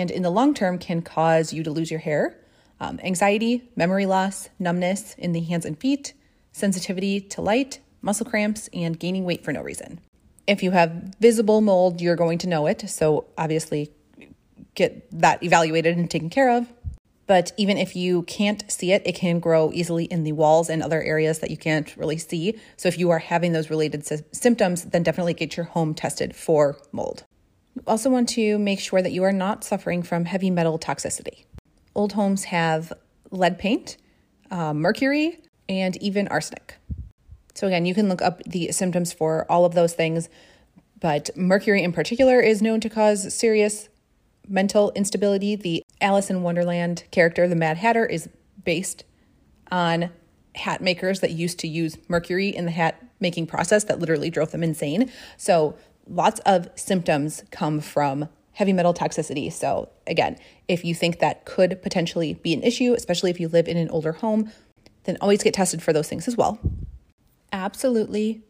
and 0.01 0.11
in 0.11 0.23
the 0.23 0.31
long 0.31 0.55
term 0.55 0.79
can 0.79 1.03
cause 1.03 1.53
you 1.53 1.63
to 1.63 1.71
lose 1.71 1.91
your 1.91 2.01
hair, 2.01 2.39
um, 2.81 3.01
anxiety, 3.03 3.71
memory 3.77 4.07
loss, 4.07 4.49
numbness 4.59 5.15
in 5.19 5.33
the 5.33 5.41
hands 5.41 5.65
and 5.65 5.79
feet, 5.79 6.15
sensitivity 6.53 7.21
to 7.21 7.41
light, 7.41 7.81
muscle 8.03 8.27
cramps, 8.27 8.69
and 8.73 8.99
gaining 8.99 9.25
weight 9.25 9.45
for 9.45 9.53
no 9.53 9.63
reason. 9.63 10.01
If 10.47 10.63
you 10.63 10.71
have 10.71 11.15
visible 11.21 11.61
mold, 11.61 12.01
you're 12.01 12.17
going 12.17 12.39
to 12.39 12.49
know 12.49 12.67
it. 12.67 12.89
So, 12.89 13.27
obviously, 13.37 13.91
get 14.75 15.09
that 15.21 15.43
evaluated 15.43 15.97
and 15.97 16.09
taken 16.09 16.31
care 16.31 16.57
of. 16.57 16.73
But 17.27 17.53
even 17.57 17.77
if 17.77 17.97
you 17.97 18.23
can't 18.23 18.63
see 18.71 18.93
it, 18.93 19.03
it 19.05 19.17
can 19.17 19.41
grow 19.41 19.73
easily 19.73 20.05
in 20.05 20.23
the 20.23 20.33
walls 20.33 20.71
and 20.71 20.83
other 20.83 21.03
areas 21.03 21.41
that 21.41 21.51
you 21.51 21.57
can't 21.57 21.95
really 21.97 22.19
see. 22.19 22.59
So 22.77 22.87
if 22.89 22.99
you 22.99 23.11
are 23.11 23.19
having 23.19 23.53
those 23.53 23.69
related 23.69 24.07
sy- 24.07 24.23
symptoms, 24.33 24.85
then 24.85 25.03
definitely 25.03 25.35
get 25.35 25.57
your 25.57 25.67
home 25.67 25.93
tested 25.93 26.37
for 26.37 26.79
mold. 26.93 27.25
You 27.77 27.83
also 27.87 28.09
want 28.09 28.31
to 28.31 28.59
make 28.59 28.81
sure 28.81 29.03
that 29.03 29.13
you 29.13 29.23
are 29.23 29.33
not 29.33 29.63
suffering 29.63 30.03
from 30.03 30.25
heavy 30.25 30.51
metal 30.51 30.79
toxicity. 30.79 31.45
Old 31.95 32.15
homes 32.15 32.45
have 32.45 32.91
lead 33.31 33.59
paint, 33.59 33.99
uh, 34.51 34.73
mercury, 34.73 35.41
and 35.69 35.95
even 35.99 36.27
arsenic. 36.29 36.77
So, 37.55 37.67
again, 37.67 37.85
you 37.85 37.95
can 37.95 38.09
look 38.09 38.23
up 38.23 38.43
the 38.45 38.73
symptoms 38.73 39.13
for 39.13 39.51
all 39.51 39.67
of 39.67 39.75
those 39.75 39.93
things, 39.93 40.31
but 41.01 41.29
mercury 41.37 41.83
in 41.83 41.93
particular 41.93 42.41
is 42.41 42.63
known 42.63 42.81
to 42.81 42.89
cause 42.89 43.35
serious 43.35 43.91
mental 44.49 44.91
instability. 44.95 45.55
The 45.55 45.83
Alice 46.01 46.31
in 46.31 46.43
Wonderland 46.43 47.05
character, 47.11 47.47
the 47.47 47.57
Mad 47.57 47.77
Hatter, 47.77 48.07
is 48.07 48.29
based 48.65 49.05
on 49.71 50.11
hat 50.55 50.81
makers 50.81 51.21
that 51.21 51.33
used 51.33 51.59
to 51.59 51.69
use 51.69 51.99
mercury 52.09 52.49
in 52.49 52.65
the 52.65 52.71
hat 52.71 53.03
making 53.21 53.47
process 53.47 53.85
that 53.85 53.99
literally 53.99 54.31
drove 54.31 54.51
them 54.51 54.63
insane. 54.63 55.11
So, 55.37 55.77
lots 56.09 56.41
of 56.41 56.69
symptoms 56.75 57.45
come 57.51 57.81
from 57.81 58.29
heavy 58.53 58.73
metal 58.73 58.95
toxicity. 58.95 59.53
So, 59.53 59.91
again, 60.07 60.39
if 60.67 60.85
you 60.85 60.95
think 60.95 61.19
that 61.19 61.45
could 61.45 61.83
potentially 61.83 62.35
be 62.35 62.55
an 62.55 62.63
issue, 62.63 62.95
especially 62.95 63.31
if 63.31 63.39
you 63.39 63.49
live 63.49 63.69
in 63.69 63.77
an 63.77 63.91
older 63.91 64.13
home, 64.13 64.51
then 65.05 65.19
always 65.21 65.43
get 65.43 65.55
tested 65.55 65.83
for 65.83 65.93
those 65.93 66.09
things 66.09 66.27
as 66.27 66.37
well. 66.37 66.59
Absolutely 67.53 68.43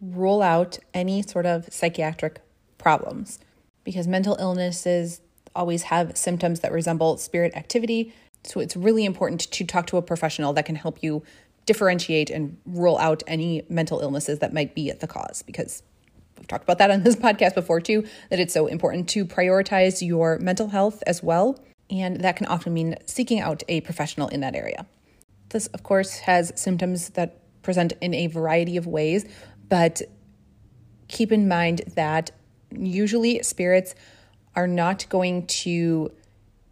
rule 0.00 0.42
out 0.42 0.78
any 0.92 1.22
sort 1.22 1.46
of 1.46 1.72
psychiatric 1.72 2.40
problems 2.78 3.38
because 3.84 4.06
mental 4.06 4.36
illnesses 4.38 5.20
always 5.54 5.84
have 5.84 6.16
symptoms 6.16 6.60
that 6.60 6.72
resemble 6.72 7.16
spirit 7.16 7.54
activity. 7.56 8.12
So 8.42 8.60
it's 8.60 8.76
really 8.76 9.04
important 9.04 9.40
to 9.40 9.64
talk 9.64 9.86
to 9.88 9.96
a 9.96 10.02
professional 10.02 10.52
that 10.54 10.66
can 10.66 10.76
help 10.76 11.02
you 11.02 11.22
differentiate 11.64 12.28
and 12.28 12.58
rule 12.66 12.98
out 12.98 13.22
any 13.26 13.62
mental 13.68 14.00
illnesses 14.00 14.40
that 14.40 14.52
might 14.52 14.74
be 14.74 14.90
at 14.90 15.00
the 15.00 15.06
cause 15.06 15.42
because 15.42 15.82
we've 16.38 16.48
talked 16.48 16.64
about 16.64 16.78
that 16.78 16.90
on 16.90 17.02
this 17.02 17.16
podcast 17.26 17.54
before 17.54 17.80
too 17.80 18.04
that 18.30 18.40
it's 18.40 18.54
so 18.54 18.66
important 18.66 19.08
to 19.10 19.24
prioritize 19.24 20.06
your 20.06 20.38
mental 20.38 20.68
health 20.68 21.02
as 21.06 21.22
well 21.22 21.58
and 21.90 22.20
that 22.20 22.36
can 22.36 22.46
often 22.46 22.72
mean 22.72 22.96
seeking 23.06 23.40
out 23.40 23.62
a 23.68 23.80
professional 23.82 24.28
in 24.28 24.40
that 24.40 24.54
area. 24.54 24.86
This 25.50 25.66
of 25.68 25.82
course 25.82 26.18
has 26.20 26.52
symptoms 26.56 27.10
that 27.10 27.40
present 27.62 27.92
in 28.00 28.14
a 28.14 28.26
variety 28.26 28.76
of 28.76 28.86
ways, 28.86 29.24
but 29.68 30.02
keep 31.08 31.32
in 31.32 31.48
mind 31.48 31.82
that 31.94 32.30
usually 32.70 33.42
spirits 33.42 33.94
are 34.56 34.66
not 34.66 35.08
going 35.08 35.46
to 35.46 36.12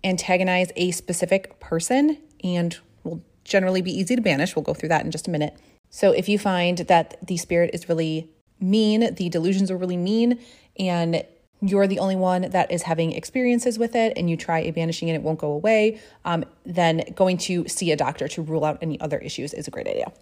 antagonize 0.04 0.70
a 0.76 0.90
specific 0.90 1.58
person 1.60 2.18
and 2.42 2.78
will 3.04 3.22
generally 3.44 3.82
be 3.82 3.92
easy 3.92 4.16
to 4.16 4.22
banish. 4.22 4.56
We'll 4.56 4.62
go 4.62 4.74
through 4.74 4.90
that 4.90 5.04
in 5.04 5.10
just 5.10 5.28
a 5.28 5.30
minute. 5.30 5.56
So 5.90 6.12
if 6.12 6.28
you 6.28 6.38
find 6.38 6.78
that 6.78 7.16
the 7.26 7.36
spirit 7.36 7.70
is 7.72 7.88
really 7.88 8.30
mean, 8.62 9.14
the 9.14 9.28
delusions 9.28 9.70
are 9.70 9.76
really 9.76 9.96
mean, 9.96 10.38
and 10.78 11.24
you're 11.60 11.86
the 11.86 12.00
only 12.00 12.16
one 12.16 12.50
that 12.50 12.70
is 12.72 12.82
having 12.82 13.12
experiences 13.12 13.78
with 13.78 13.94
it 13.94 14.12
and 14.16 14.28
you 14.28 14.36
try 14.36 14.58
a 14.58 14.72
banishing 14.72 15.08
and 15.08 15.16
it 15.16 15.22
won't 15.22 15.38
go 15.38 15.52
away, 15.52 16.00
um, 16.24 16.44
then 16.66 17.04
going 17.14 17.38
to 17.38 17.66
see 17.68 17.92
a 17.92 17.96
doctor 17.96 18.26
to 18.26 18.42
rule 18.42 18.64
out 18.64 18.78
any 18.82 19.00
other 19.00 19.18
issues 19.18 19.54
is 19.54 19.68
a 19.68 19.70
great 19.70 19.86
idea. 19.86 20.12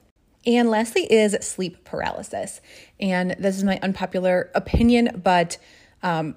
And 0.47 0.71
lastly 0.71 1.03
is 1.11 1.37
sleep 1.41 1.85
paralysis. 1.85 2.61
And 2.99 3.33
this 3.39 3.57
is 3.57 3.65
my 3.65 3.79
unpopular 3.83 4.51
opinion, 4.55 5.21
but 5.23 5.59
um, 6.03 6.37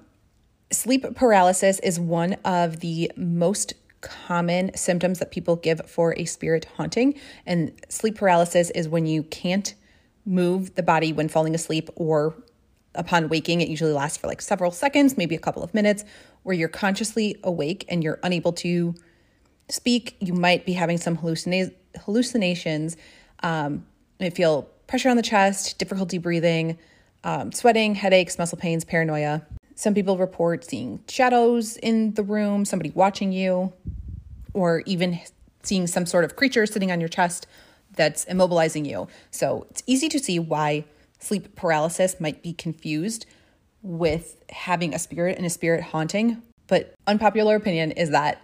sleep 0.72 1.04
paralysis 1.14 1.78
is 1.80 2.00
one 2.00 2.34
of 2.44 2.80
the 2.80 3.12
most 3.16 3.74
common 4.00 4.74
symptoms 4.74 5.18
that 5.18 5.30
people 5.30 5.56
give 5.56 5.80
for 5.86 6.14
a 6.18 6.24
spirit 6.26 6.66
haunting. 6.76 7.18
And 7.46 7.72
sleep 7.88 8.16
paralysis 8.16 8.70
is 8.70 8.88
when 8.88 9.06
you 9.06 9.22
can't 9.22 9.74
move 10.24 10.74
the 10.74 10.82
body 10.82 11.12
when 11.12 11.28
falling 11.28 11.54
asleep 11.54 11.90
or 11.96 12.34
upon 12.94 13.28
waking. 13.28 13.60
It 13.60 13.68
usually 13.68 13.92
lasts 13.92 14.18
for 14.18 14.26
like 14.26 14.40
several 14.40 14.70
seconds, 14.70 15.16
maybe 15.16 15.34
a 15.34 15.38
couple 15.38 15.62
of 15.62 15.74
minutes, 15.74 16.04
where 16.42 16.54
you're 16.54 16.68
consciously 16.68 17.38
awake 17.42 17.84
and 17.88 18.02
you're 18.02 18.18
unable 18.22 18.52
to 18.54 18.94
speak. 19.68 20.16
You 20.20 20.32
might 20.32 20.64
be 20.66 20.72
having 20.72 20.98
some 20.98 21.16
hallucina- 21.18 21.74
hallucinations. 22.04 22.96
Um, 23.42 23.86
you 24.18 24.30
feel 24.30 24.62
pressure 24.86 25.08
on 25.08 25.16
the 25.16 25.22
chest, 25.22 25.78
difficulty 25.78 26.18
breathing, 26.18 26.78
um, 27.24 27.52
sweating, 27.52 27.94
headaches, 27.94 28.38
muscle 28.38 28.58
pains, 28.58 28.84
paranoia. 28.84 29.42
Some 29.74 29.94
people 29.94 30.16
report 30.16 30.64
seeing 30.64 31.02
shadows 31.08 31.76
in 31.78 32.14
the 32.14 32.22
room, 32.22 32.64
somebody 32.64 32.90
watching 32.90 33.32
you, 33.32 33.72
or 34.52 34.82
even 34.86 35.18
seeing 35.62 35.86
some 35.86 36.06
sort 36.06 36.24
of 36.24 36.36
creature 36.36 36.66
sitting 36.66 36.92
on 36.92 37.00
your 37.00 37.08
chest 37.08 37.46
that's 37.96 38.24
immobilizing 38.26 38.86
you. 38.86 39.08
So 39.30 39.66
it's 39.70 39.82
easy 39.86 40.08
to 40.08 40.18
see 40.18 40.38
why 40.38 40.84
sleep 41.18 41.56
paralysis 41.56 42.20
might 42.20 42.42
be 42.42 42.52
confused 42.52 43.26
with 43.82 44.42
having 44.50 44.94
a 44.94 44.98
spirit 44.98 45.36
and 45.36 45.46
a 45.46 45.50
spirit 45.50 45.82
haunting. 45.82 46.42
But 46.66 46.94
unpopular 47.06 47.56
opinion 47.56 47.92
is 47.92 48.10
that 48.10 48.40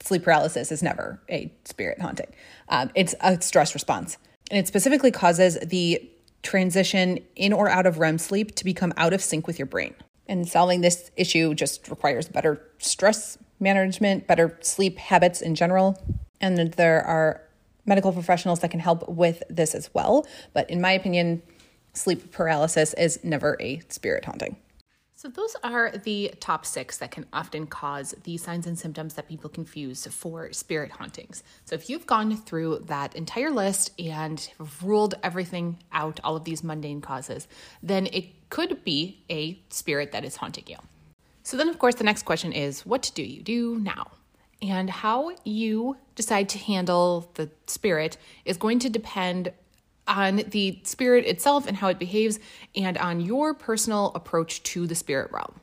sleep 0.00 0.24
paralysis 0.24 0.72
is 0.72 0.82
never 0.82 1.20
a 1.30 1.52
spirit 1.64 2.00
haunting. 2.00 2.32
Um, 2.68 2.90
it's 2.94 3.14
a 3.20 3.40
stress 3.40 3.74
response. 3.74 4.18
And 4.50 4.58
it 4.58 4.66
specifically 4.66 5.10
causes 5.10 5.58
the 5.60 6.10
transition 6.42 7.20
in 7.36 7.52
or 7.52 7.68
out 7.68 7.86
of 7.86 7.98
REM 7.98 8.18
sleep 8.18 8.54
to 8.56 8.64
become 8.64 8.92
out 8.96 9.12
of 9.12 9.22
sync 9.22 9.46
with 9.46 9.58
your 9.58 9.66
brain. 9.66 9.94
And 10.26 10.48
solving 10.48 10.80
this 10.80 11.10
issue 11.16 11.54
just 11.54 11.88
requires 11.88 12.28
better 12.28 12.62
stress 12.78 13.38
management, 13.60 14.26
better 14.26 14.58
sleep 14.60 14.98
habits 14.98 15.40
in 15.40 15.54
general. 15.54 16.02
And 16.40 16.72
there 16.72 17.02
are 17.02 17.41
medical 17.86 18.12
professionals 18.12 18.60
that 18.60 18.70
can 18.70 18.80
help 18.80 19.08
with 19.08 19.42
this 19.48 19.74
as 19.74 19.90
well. 19.94 20.26
But 20.52 20.70
in 20.70 20.80
my 20.80 20.92
opinion, 20.92 21.42
sleep 21.92 22.32
paralysis 22.32 22.94
is 22.94 23.22
never 23.24 23.56
a 23.60 23.80
spirit 23.88 24.24
haunting. 24.24 24.56
So, 25.22 25.28
those 25.28 25.54
are 25.62 25.92
the 25.92 26.34
top 26.40 26.66
six 26.66 26.98
that 26.98 27.12
can 27.12 27.26
often 27.32 27.68
cause 27.68 28.12
the 28.24 28.36
signs 28.38 28.66
and 28.66 28.76
symptoms 28.76 29.14
that 29.14 29.28
people 29.28 29.48
confuse 29.48 30.04
for 30.08 30.52
spirit 30.52 30.90
hauntings. 30.90 31.44
So, 31.64 31.76
if 31.76 31.88
you've 31.88 32.06
gone 32.06 32.36
through 32.36 32.80
that 32.86 33.14
entire 33.14 33.50
list 33.50 33.92
and 34.00 34.50
ruled 34.82 35.14
everything 35.22 35.78
out, 35.92 36.18
all 36.24 36.34
of 36.34 36.42
these 36.42 36.64
mundane 36.64 37.00
causes, 37.00 37.46
then 37.84 38.08
it 38.08 38.50
could 38.50 38.82
be 38.82 39.22
a 39.30 39.62
spirit 39.68 40.10
that 40.10 40.24
is 40.24 40.34
haunting 40.34 40.64
you. 40.66 40.78
So, 41.44 41.56
then 41.56 41.68
of 41.68 41.78
course, 41.78 41.94
the 41.94 42.02
next 42.02 42.24
question 42.24 42.52
is 42.52 42.84
what 42.84 43.12
do 43.14 43.22
you 43.22 43.44
do 43.44 43.78
now? 43.78 44.10
And 44.62 44.88
how 44.88 45.32
you 45.44 45.96
decide 46.14 46.48
to 46.50 46.58
handle 46.58 47.28
the 47.34 47.50
spirit 47.66 48.16
is 48.44 48.56
going 48.56 48.78
to 48.78 48.88
depend 48.88 49.52
on 50.06 50.36
the 50.48 50.80
spirit 50.84 51.26
itself 51.26 51.66
and 51.66 51.76
how 51.76 51.88
it 51.88 51.98
behaves, 51.98 52.38
and 52.74 52.96
on 52.98 53.20
your 53.20 53.54
personal 53.54 54.12
approach 54.14 54.62
to 54.62 54.86
the 54.86 54.94
spirit 54.94 55.30
realm. 55.32 55.60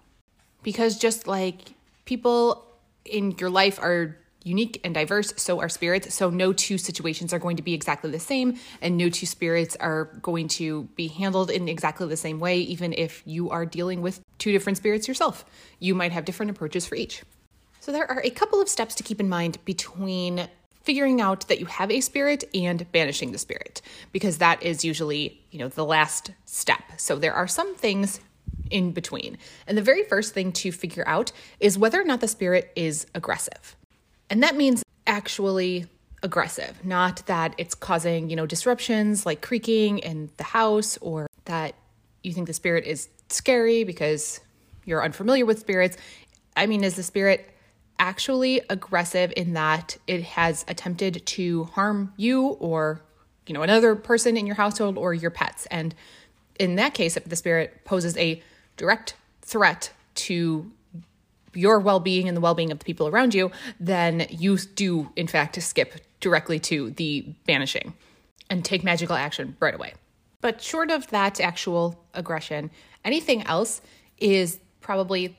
Because 0.63 0.97
just 0.97 1.27
like 1.27 1.73
people 2.05 2.65
in 3.05 3.35
your 3.37 3.49
life 3.49 3.79
are 3.79 4.17
unique 4.43 4.79
and 4.83 4.93
diverse, 4.93 5.33
so 5.35 5.59
are 5.59 5.69
spirits. 5.69 6.13
So, 6.13 6.29
no 6.29 6.53
two 6.53 6.77
situations 6.77 7.33
are 7.33 7.39
going 7.39 7.57
to 7.57 7.63
be 7.63 7.73
exactly 7.73 8.11
the 8.11 8.19
same, 8.19 8.57
and 8.81 8.97
no 8.97 9.09
two 9.09 9.25
spirits 9.25 9.75
are 9.79 10.05
going 10.21 10.47
to 10.49 10.83
be 10.95 11.07
handled 11.07 11.51
in 11.51 11.67
exactly 11.67 12.07
the 12.07 12.17
same 12.17 12.39
way, 12.39 12.59
even 12.59 12.93
if 12.93 13.21
you 13.25 13.49
are 13.49 13.65
dealing 13.65 14.01
with 14.01 14.21
two 14.37 14.51
different 14.51 14.77
spirits 14.77 15.07
yourself. 15.07 15.45
You 15.79 15.95
might 15.95 16.11
have 16.11 16.25
different 16.25 16.51
approaches 16.51 16.85
for 16.85 16.95
each. 16.95 17.23
So, 17.89 17.93
there 17.93 18.11
are 18.11 18.21
a 18.23 18.29
couple 18.29 18.61
of 18.61 18.69
steps 18.69 18.93
to 18.93 19.03
keep 19.03 19.19
in 19.19 19.27
mind 19.27 19.57
between 19.65 20.47
figuring 20.83 21.21
out 21.21 21.47
that 21.47 21.59
you 21.59 21.65
have 21.65 21.89
a 21.89 22.01
spirit 22.01 22.43
and 22.53 22.85
banishing 22.91 23.31
the 23.31 23.39
spirit 23.39 23.81
because 24.11 24.37
that 24.37 24.61
is 24.61 24.85
usually, 24.85 25.41
you 25.49 25.57
know, 25.57 25.69
the 25.69 25.83
last 25.83 26.29
step. 26.45 26.83
So 26.97 27.15
there 27.15 27.33
are 27.33 27.47
some 27.47 27.73
things 27.73 28.19
in 28.69 28.91
between. 28.91 29.39
And 29.65 29.75
the 29.75 29.81
very 29.81 30.03
first 30.03 30.35
thing 30.35 30.51
to 30.51 30.71
figure 30.71 31.03
out 31.07 31.31
is 31.59 31.79
whether 31.79 31.99
or 31.99 32.03
not 32.03 32.21
the 32.21 32.27
spirit 32.27 32.71
is 32.75 33.07
aggressive. 33.15 33.75
And 34.29 34.43
that 34.43 34.55
means 34.55 34.83
actually 35.07 35.87
aggressive, 36.21 36.85
not 36.85 37.25
that 37.25 37.55
it's 37.57 37.73
causing, 37.73 38.29
you 38.29 38.35
know, 38.35 38.45
disruptions 38.45 39.25
like 39.25 39.41
creaking 39.41 39.97
in 39.97 40.29
the 40.37 40.43
house 40.43 40.99
or 41.01 41.25
that 41.45 41.73
you 42.23 42.33
think 42.33 42.45
the 42.45 42.53
spirit 42.53 42.85
is 42.85 43.09
scary 43.29 43.83
because 43.83 44.41
you're 44.85 45.03
unfamiliar 45.03 45.47
with 45.47 45.57
spirits. 45.57 45.97
I 46.55 46.67
mean, 46.67 46.83
is 46.83 46.95
the 46.95 47.01
spirit 47.01 47.49
actually 47.99 48.61
aggressive 48.69 49.31
in 49.35 49.53
that 49.53 49.97
it 50.07 50.23
has 50.23 50.65
attempted 50.67 51.25
to 51.25 51.65
harm 51.65 52.13
you 52.17 52.47
or 52.47 53.01
you 53.45 53.53
know 53.53 53.61
another 53.61 53.95
person 53.95 54.37
in 54.37 54.47
your 54.47 54.55
household 54.55 54.97
or 54.97 55.13
your 55.13 55.31
pets. 55.31 55.67
And 55.69 55.93
in 56.57 56.75
that 56.75 56.93
case 56.93 57.17
if 57.17 57.25
the 57.25 57.35
spirit 57.35 57.83
poses 57.85 58.17
a 58.17 58.41
direct 58.77 59.15
threat 59.41 59.91
to 60.15 60.71
your 61.53 61.79
well-being 61.79 62.27
and 62.27 62.37
the 62.37 62.41
well-being 62.41 62.71
of 62.71 62.79
the 62.79 62.85
people 62.85 63.07
around 63.07 63.33
you 63.33 63.51
then 63.79 64.27
you 64.29 64.57
do 64.57 65.09
in 65.15 65.25
fact 65.25 65.61
skip 65.61 65.95
directly 66.19 66.59
to 66.59 66.91
the 66.91 67.21
banishing 67.47 67.93
and 68.49 68.63
take 68.63 68.83
magical 68.83 69.15
action 69.15 69.55
right 69.59 69.73
away. 69.73 69.93
But 70.41 70.61
short 70.61 70.91
of 70.91 71.07
that 71.07 71.41
actual 71.41 71.99
aggression 72.13 72.71
anything 73.03 73.43
else 73.43 73.81
is 74.17 74.59
probably 74.81 75.38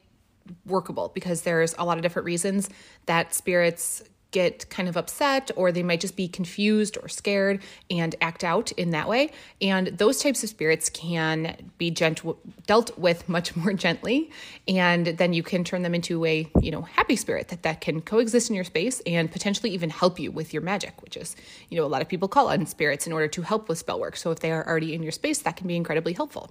workable 0.66 1.10
because 1.14 1.42
there's 1.42 1.74
a 1.78 1.84
lot 1.84 1.96
of 1.96 2.02
different 2.02 2.26
reasons 2.26 2.68
that 3.06 3.34
spirits 3.34 4.02
get 4.30 4.68
kind 4.70 4.88
of 4.88 4.96
upset 4.96 5.50
or 5.56 5.72
they 5.72 5.82
might 5.82 6.00
just 6.00 6.16
be 6.16 6.28
confused 6.28 6.96
or 7.02 7.08
scared 7.08 7.62
and 7.90 8.14
act 8.20 8.44
out 8.44 8.70
in 8.72 8.90
that 8.90 9.08
way. 9.08 9.30
And 9.60 9.88
those 9.88 10.22
types 10.22 10.42
of 10.42 10.48
spirits 10.48 10.88
can 10.88 11.70
be 11.78 11.90
gent- 11.90 12.22
dealt 12.66 12.96
with 12.98 13.28
much 13.28 13.56
more 13.60 13.72
gently. 13.72 14.30
And 14.68 15.06
then 15.06 15.32
you 15.32 15.42
can 15.42 15.64
turn 15.64 15.82
them 15.82 15.94
into 15.94 16.24
a, 16.24 16.48
you 16.60 16.70
know, 16.70 16.82
happy 16.82 17.16
spirit 17.16 17.48
that, 17.48 17.62
that 17.62 17.80
can 17.80 18.00
coexist 18.00 18.50
in 18.50 18.54
your 18.54 18.64
space 18.64 19.00
and 19.06 19.30
potentially 19.30 19.70
even 19.70 19.90
help 19.90 20.18
you 20.18 20.30
with 20.30 20.52
your 20.52 20.62
magic, 20.62 21.00
which 21.02 21.16
is, 21.16 21.36
you 21.68 21.76
know, 21.76 21.84
a 21.84 21.88
lot 21.88 22.02
of 22.02 22.08
people 22.08 22.28
call 22.28 22.48
on 22.48 22.66
spirits 22.66 23.06
in 23.06 23.12
order 23.12 23.28
to 23.28 23.42
help 23.42 23.68
with 23.68 23.78
spell 23.78 23.98
work. 23.98 24.16
So 24.16 24.30
if 24.30 24.40
they 24.40 24.52
are 24.52 24.66
already 24.66 24.94
in 24.94 25.02
your 25.02 25.12
space, 25.12 25.40
that 25.40 25.56
can 25.56 25.66
be 25.66 25.76
incredibly 25.76 26.12
helpful. 26.12 26.50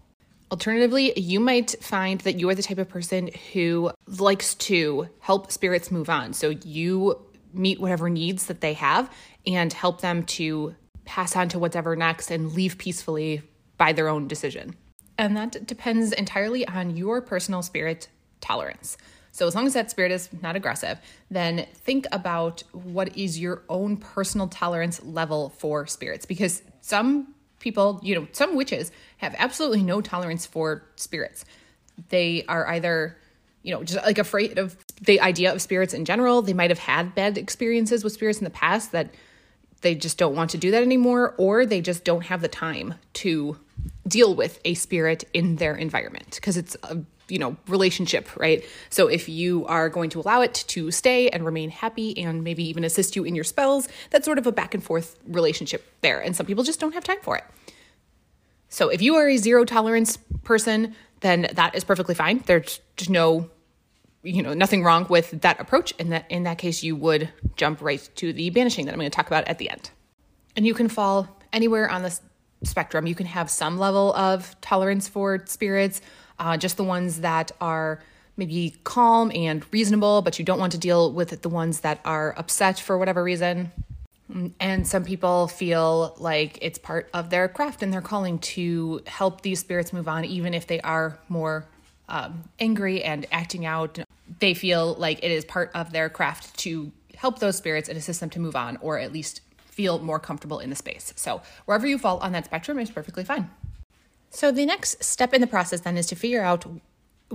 Alternatively, 0.51 1.13
you 1.20 1.39
might 1.39 1.75
find 1.82 2.22
that 2.22 2.39
you 2.39 2.50
are 2.50 2.56
the 2.56 2.63
type 2.63 2.79
of 2.79 2.89
person 2.89 3.29
who 3.53 3.91
likes 4.08 4.56
to 4.56 5.08
help 5.20 5.51
spirits 5.51 5.91
move 5.91 6.10
on. 6.10 6.34
So 6.34 6.50
you 6.50 7.24
meet 7.53 7.79
whatever 7.79 8.10
needs 8.10 8.48
that 8.48 8.62
they 8.62 8.74
have 8.74 9.12
and 9.46 9.72
help 9.72 10.01
them 10.01 10.24
to 10.24 10.75
pass 11.06 11.36
on 11.36 11.50
to 11.50 11.60
whatever 11.60 11.96
next 11.96 12.32
and 12.32 12.53
leave 12.53 12.77
peacefully 12.77 13.41
by 13.77 13.94
their 13.94 14.08
own 14.08 14.27
decision. 14.27 14.75
And 15.18 15.36
that 15.38 15.65
depends 15.68 16.12
entirely 16.13 16.68
on 16.68 16.96
your 16.96 17.22
personal 17.22 17.62
spirit 17.62 18.08
tolerance. 18.41 18.98
So, 19.32 19.46
as 19.48 19.53
long 19.53 19.68
as 19.68 19.74
that 19.74 19.91
spirit 19.91 20.12
is 20.12 20.29
not 20.41 20.56
aggressive, 20.56 21.00
then 21.29 21.68
think 21.74 22.08
about 22.12 22.63
what 22.72 23.15
is 23.15 23.39
your 23.39 23.63
own 23.70 23.98
personal 23.98 24.48
tolerance 24.48 25.03
level 25.03 25.50
for 25.58 25.86
spirits 25.88 26.25
because 26.25 26.63
some 26.82 27.36
people, 27.60 28.00
you 28.04 28.16
know, 28.16 28.28
some 28.32 28.56
witches 28.56 28.92
have 29.18 29.36
absolutely 29.38 29.84
no 29.84 30.01
tolerance 30.01 30.46
for 30.46 30.84
spirits. 30.96 31.46
They 32.10 32.46
are 32.48 32.68
either 32.68 33.18
you 33.62 33.74
know, 33.74 33.84
just 33.84 34.04
like 34.06 34.18
afraid 34.18 34.58
of 34.58 34.78
the 35.01 35.20
idea 35.20 35.54
of 35.54 35.62
spirits 35.62 35.94
in 35.94 36.06
general. 36.06 36.42
They 36.42 36.54
might 36.54 36.70
have 36.70 36.80
had 36.80 37.13
bad 37.13 37.38
experiences 37.38 38.04
with 38.04 38.13
spirits 38.13 38.39
in 38.39 38.46
the 38.46 38.50
past 38.50 38.92
that 38.94 39.13
they 39.82 39.96
just 39.96 40.18
don't 40.18 40.36
want 40.36 40.51
to 40.51 40.58
do 40.58 40.72
that 40.72 40.84
anymore, 40.84 41.36
or 41.38 41.66
they 41.66 41.82
just 41.82 42.04
don't 42.04 42.25
have 42.25 42.42
the 42.42 42.48
time 42.48 42.96
to 43.13 43.58
deal 44.08 44.36
with 44.36 44.60
a 44.66 44.74
spirit 44.74 45.24
in 45.34 45.58
their 45.58 45.75
environment 45.75 46.36
because 46.36 46.58
it's 46.58 46.75
a 46.84 46.98
you 47.29 47.39
know 47.39 47.55
relationship 47.67 48.36
right? 48.38 48.63
So 48.89 49.07
if 49.07 49.29
you 49.29 49.65
are 49.65 49.89
going 49.89 50.09
to 50.12 50.19
allow 50.19 50.41
it 50.41 50.53
to 50.69 50.91
stay 50.91 51.29
and 51.29 51.45
remain 51.45 51.69
happy 51.69 52.17
and 52.17 52.43
maybe 52.43 52.67
even 52.67 52.83
assist 52.83 53.15
you 53.15 53.24
in 53.24 53.36
your 53.36 53.43
spells 53.43 53.88
that's 54.09 54.25
sort 54.25 54.38
of 54.38 54.48
a 54.48 54.51
back 54.51 54.74
and 54.74 54.83
forth 54.83 55.17
relationship 55.27 55.86
there 56.01 56.19
and 56.19 56.36
some 56.36 56.45
people 56.45 56.63
just 56.63 56.79
don't 56.79 56.93
have 56.93 57.03
time 57.03 57.19
for 57.21 57.38
it. 57.38 57.43
So 58.69 58.89
if 58.89 59.01
you 59.01 59.15
are 59.15 59.27
a 59.27 59.38
zero 59.38 59.65
tolerance 59.65 60.17
person 60.43 60.95
then 61.21 61.48
that 61.53 61.75
is 61.75 61.83
perfectly 61.83 62.15
fine. 62.15 62.43
There's 62.45 62.79
no 63.07 63.50
you 64.21 64.43
know 64.43 64.53
nothing 64.53 64.83
wrong 64.83 65.07
with 65.09 65.41
that 65.41 65.59
approach. 65.59 65.93
And 66.00 66.12
that 66.12 66.25
in 66.29 66.43
that 66.43 66.57
case 66.57 66.83
you 66.83 66.95
would 66.95 67.29
jump 67.55 67.81
right 67.81 68.07
to 68.15 68.33
the 68.33 68.50
banishing 68.50 68.86
that 68.86 68.93
i'm 68.93 69.00
going 69.00 69.09
to 69.09 69.15
talk 69.15 69.27
about 69.27 69.48
at 69.48 69.57
the 69.57 69.69
end. 69.69 69.91
And 70.55 70.65
you 70.65 70.74
can 70.74 70.89
fall 70.89 71.39
anywhere 71.53 71.89
on 71.89 72.03
the 72.03 72.19
spectrum. 72.63 73.07
You 73.07 73.15
can 73.15 73.25
have 73.25 73.50
some 73.50 73.77
level 73.77 74.13
of 74.15 74.59
tolerance 74.62 75.07
for 75.07 75.43
spirits 75.45 76.01
uh, 76.39 76.58
just 76.58 76.77
the 76.77 76.84
ones 76.84 77.22
that 77.22 77.51
are 77.62 78.01
maybe 78.38 78.75
calm 78.84 79.31
and 79.36 79.65
reasonable 79.74 80.22
but 80.22 80.39
you 80.39 80.46
don't 80.46 80.60
want 80.60 80.72
to 80.72 80.77
deal 80.77 81.12
with 81.12 81.41
the 81.41 81.50
ones 81.50 81.81
that 81.81 82.00
are 82.05 82.34
upset 82.38 82.79
for 82.79 82.98
whatever 82.98 83.24
reason 83.24 83.72
and 84.60 84.88
some 84.88 85.03
people 85.03 85.48
feel 85.48 86.15
like 86.19 86.60
it's 86.62 86.77
part 86.77 87.10
of 87.13 87.29
their 87.29 87.48
craft 87.48 87.81
and 87.81 87.91
their 87.91 88.01
calling 88.01 88.38
to 88.39 89.01
help 89.08 89.41
these 89.41 89.60
spirits 89.60 89.91
move 89.91 90.08
on 90.08 90.24
even 90.24 90.53
if 90.53 90.67
they 90.67 90.79
are 90.81 91.17
more 91.27 91.65
um, 92.08 92.43
angry 92.60 93.03
and 93.03 93.25
acting 93.31 93.65
out 93.65 94.00
they 94.39 94.53
feel 94.53 94.93
like 94.96 95.19
it 95.24 95.31
is 95.31 95.43
part 95.46 95.72
of 95.74 95.91
their 95.91 96.10
craft 96.10 96.58
to 96.58 96.91
help 97.15 97.39
those 97.39 97.58
spirits 97.58 97.89
and 97.89 97.98
assist 97.98 98.19
them 98.19 98.29
to 98.29 98.39
move 98.39 98.55
on 98.55 98.77
or 98.77 99.00
at 99.00 99.12
least 99.12 99.41
feel 99.58 100.00
more 100.00 100.19
comfortable 100.19 100.60
in 100.60 100.69
the 100.69 100.75
space. 100.75 101.13
So, 101.15 101.41
wherever 101.65 101.88
you 101.88 101.98
fall 101.98 102.19
on 102.19 102.31
that 102.34 102.46
spectrum 102.46 102.79
is 102.79 102.89
perfectly 102.89 103.24
fine. 103.24 103.50
So, 104.29 104.51
the 104.51 104.65
next 104.65 105.03
step 105.03 105.33
in 105.33 105.41
the 105.41 105.48
process 105.48 105.81
then 105.81 105.98
is 105.98 106.07
to 106.07 106.15
figure 106.15 106.43
out 106.43 106.65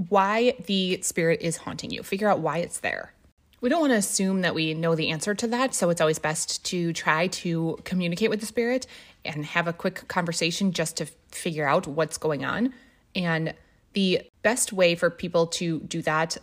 why 0.09 0.55
the 0.67 1.01
spirit 1.03 1.41
is 1.43 1.59
haunting 1.59 1.91
you, 1.91 2.03
figure 2.03 2.29
out 2.29 2.41
why 2.41 2.59
it's 2.59 2.81
there. 2.81 3.13
We 3.61 3.71
don't 3.71 3.81
want 3.81 3.93
to 3.93 3.97
assume 3.97 4.43
that 4.43 4.55
we 4.55 4.75
know 4.75 4.95
the 4.95 5.09
answer 5.09 5.35
to 5.35 5.47
that, 5.49 5.75
so 5.75 5.89
it's 5.91 6.01
always 6.01 6.19
best 6.19 6.65
to 6.67 6.93
try 6.93 7.29
to 7.29 7.79
communicate 7.85 8.29
with 8.29 8.41
the 8.41 8.47
spirit 8.47 8.87
and 9.25 9.45
have 9.47 9.67
a 9.67 9.73
quick 9.73 10.07
conversation 10.07 10.73
just 10.73 10.99
to 10.99 11.07
figure 11.31 11.67
out 11.67 11.87
what's 11.87 12.19
going 12.19 12.45
on. 12.45 12.75
And 13.15 13.55
the 13.95 14.23
best 14.43 14.73
way 14.73 14.95
for 14.95 15.09
people 15.09 15.47
to 15.47 15.81
do 15.81 16.03
that, 16.03 16.37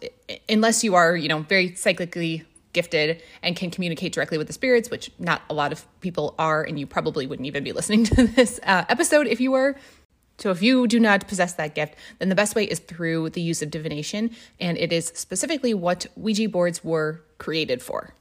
unless 0.50 0.84
you 0.84 0.96
are, 0.96 1.16
you 1.16 1.28
know, 1.28 1.40
very 1.40 1.76
psychically 1.76 2.44
gifted 2.74 3.22
and 3.44 3.56
can 3.56 3.70
communicate 3.70 4.14
directly 4.14 4.38
with 4.38 4.48
the 4.48 4.54
spirits, 4.54 4.90
which 4.90 5.12
not 5.20 5.42
a 5.50 5.54
lot 5.54 5.72
of 5.72 5.86
people 6.00 6.34
are, 6.40 6.64
and 6.64 6.80
you 6.80 6.88
probably 6.88 7.28
wouldn't 7.28 7.46
even 7.46 7.64
be 7.64 7.72
listening 7.72 8.04
to 8.06 8.28
this 8.28 8.60
uh, 8.64 8.86
episode 8.90 9.28
if 9.28 9.40
you 9.40 9.52
were. 9.52 9.76
So, 10.42 10.50
if 10.50 10.64
you 10.64 10.88
do 10.88 11.00
not 11.00 11.28
possess 11.28 11.54
that 11.54 11.76
gift, 11.76 11.96
then 12.18 12.30
the 12.30 12.36
best 12.36 12.56
way 12.56 12.64
is 12.64 12.80
through 12.80 13.30
the 13.30 13.42
use 13.42 13.62
of 13.62 13.70
divination, 13.70 14.32
and 14.60 14.76
it 14.76 14.92
is 14.92 15.12
specifically 15.14 15.76
what 15.76 16.08
Ouija 16.16 16.50
boards 16.50 16.84
were 16.84 17.22
created 17.38 17.80
for. 17.82 18.16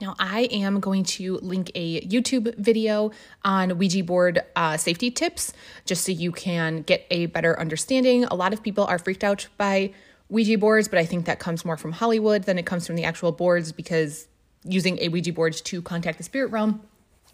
Now, 0.00 0.14
I 0.18 0.42
am 0.52 0.80
going 0.80 1.04
to 1.04 1.38
link 1.42 1.70
a 1.74 2.00
YouTube 2.02 2.56
video 2.56 3.10
on 3.44 3.76
Ouija 3.76 4.02
board 4.02 4.40
uh, 4.56 4.78
safety 4.78 5.10
tips 5.10 5.52
just 5.84 6.04
so 6.04 6.12
you 6.12 6.32
can 6.32 6.82
get 6.82 7.04
a 7.10 7.26
better 7.26 7.58
understanding. 7.60 8.24
A 8.24 8.34
lot 8.34 8.54
of 8.54 8.62
people 8.62 8.84
are 8.84 8.98
freaked 8.98 9.24
out 9.24 9.48
by 9.58 9.92
Ouija 10.30 10.56
boards, 10.56 10.88
but 10.88 10.98
I 10.98 11.04
think 11.04 11.26
that 11.26 11.38
comes 11.38 11.64
more 11.66 11.76
from 11.76 11.92
Hollywood 11.92 12.44
than 12.44 12.58
it 12.58 12.64
comes 12.64 12.86
from 12.86 12.96
the 12.96 13.04
actual 13.04 13.32
boards 13.32 13.72
because 13.72 14.26
using 14.64 14.98
a 15.00 15.08
Ouija 15.08 15.34
board 15.34 15.52
to 15.52 15.82
contact 15.82 16.16
the 16.16 16.24
spirit 16.24 16.50
realm 16.50 16.80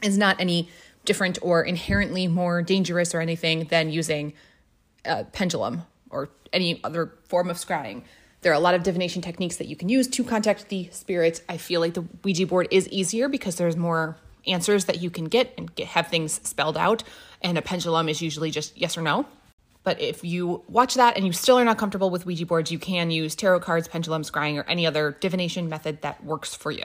is 0.02 0.18
not 0.18 0.40
any 0.40 0.68
different 1.04 1.38
or 1.42 1.62
inherently 1.62 2.26
more 2.26 2.62
dangerous 2.62 3.14
or 3.14 3.20
anything 3.20 3.64
than 3.70 3.90
using 3.90 4.32
a 5.04 5.24
pendulum 5.24 5.82
or 6.10 6.30
any 6.52 6.80
other 6.84 7.12
form 7.24 7.50
of 7.50 7.56
scrying. 7.56 8.02
There 8.40 8.52
are 8.52 8.56
a 8.56 8.60
lot 8.60 8.74
of 8.74 8.82
divination 8.82 9.22
techniques 9.22 9.56
that 9.56 9.68
you 9.68 9.76
can 9.76 9.88
use 9.88 10.06
to 10.08 10.24
contact 10.24 10.68
the 10.68 10.88
spirits. 10.92 11.40
I 11.48 11.56
feel 11.56 11.80
like 11.80 11.94
the 11.94 12.04
Ouija 12.22 12.46
board 12.46 12.68
is 12.70 12.88
easier 12.88 13.28
because 13.28 13.56
there's 13.56 13.76
more 13.76 14.16
answers 14.46 14.84
that 14.84 15.00
you 15.00 15.10
can 15.10 15.24
get 15.24 15.54
and 15.56 15.74
get, 15.74 15.88
have 15.88 16.08
things 16.08 16.40
spelled 16.46 16.76
out. 16.76 17.02
And 17.40 17.56
a 17.56 17.62
pendulum 17.62 18.08
is 18.08 18.20
usually 18.20 18.50
just 18.50 18.76
yes 18.76 18.98
or 18.98 19.02
no. 19.02 19.26
But 19.82 20.00
if 20.00 20.24
you 20.24 20.62
watch 20.68 20.94
that 20.94 21.16
and 21.16 21.26
you 21.26 21.32
still 21.32 21.58
are 21.58 21.64
not 21.64 21.78
comfortable 21.78 22.10
with 22.10 22.24
Ouija 22.24 22.46
boards, 22.46 22.72
you 22.72 22.78
can 22.78 23.10
use 23.10 23.34
tarot 23.34 23.60
cards, 23.60 23.86
pendulum, 23.86 24.22
scrying, 24.22 24.58
or 24.58 24.64
any 24.64 24.86
other 24.86 25.16
divination 25.20 25.68
method 25.68 26.00
that 26.02 26.24
works 26.24 26.54
for 26.54 26.70
you. 26.70 26.84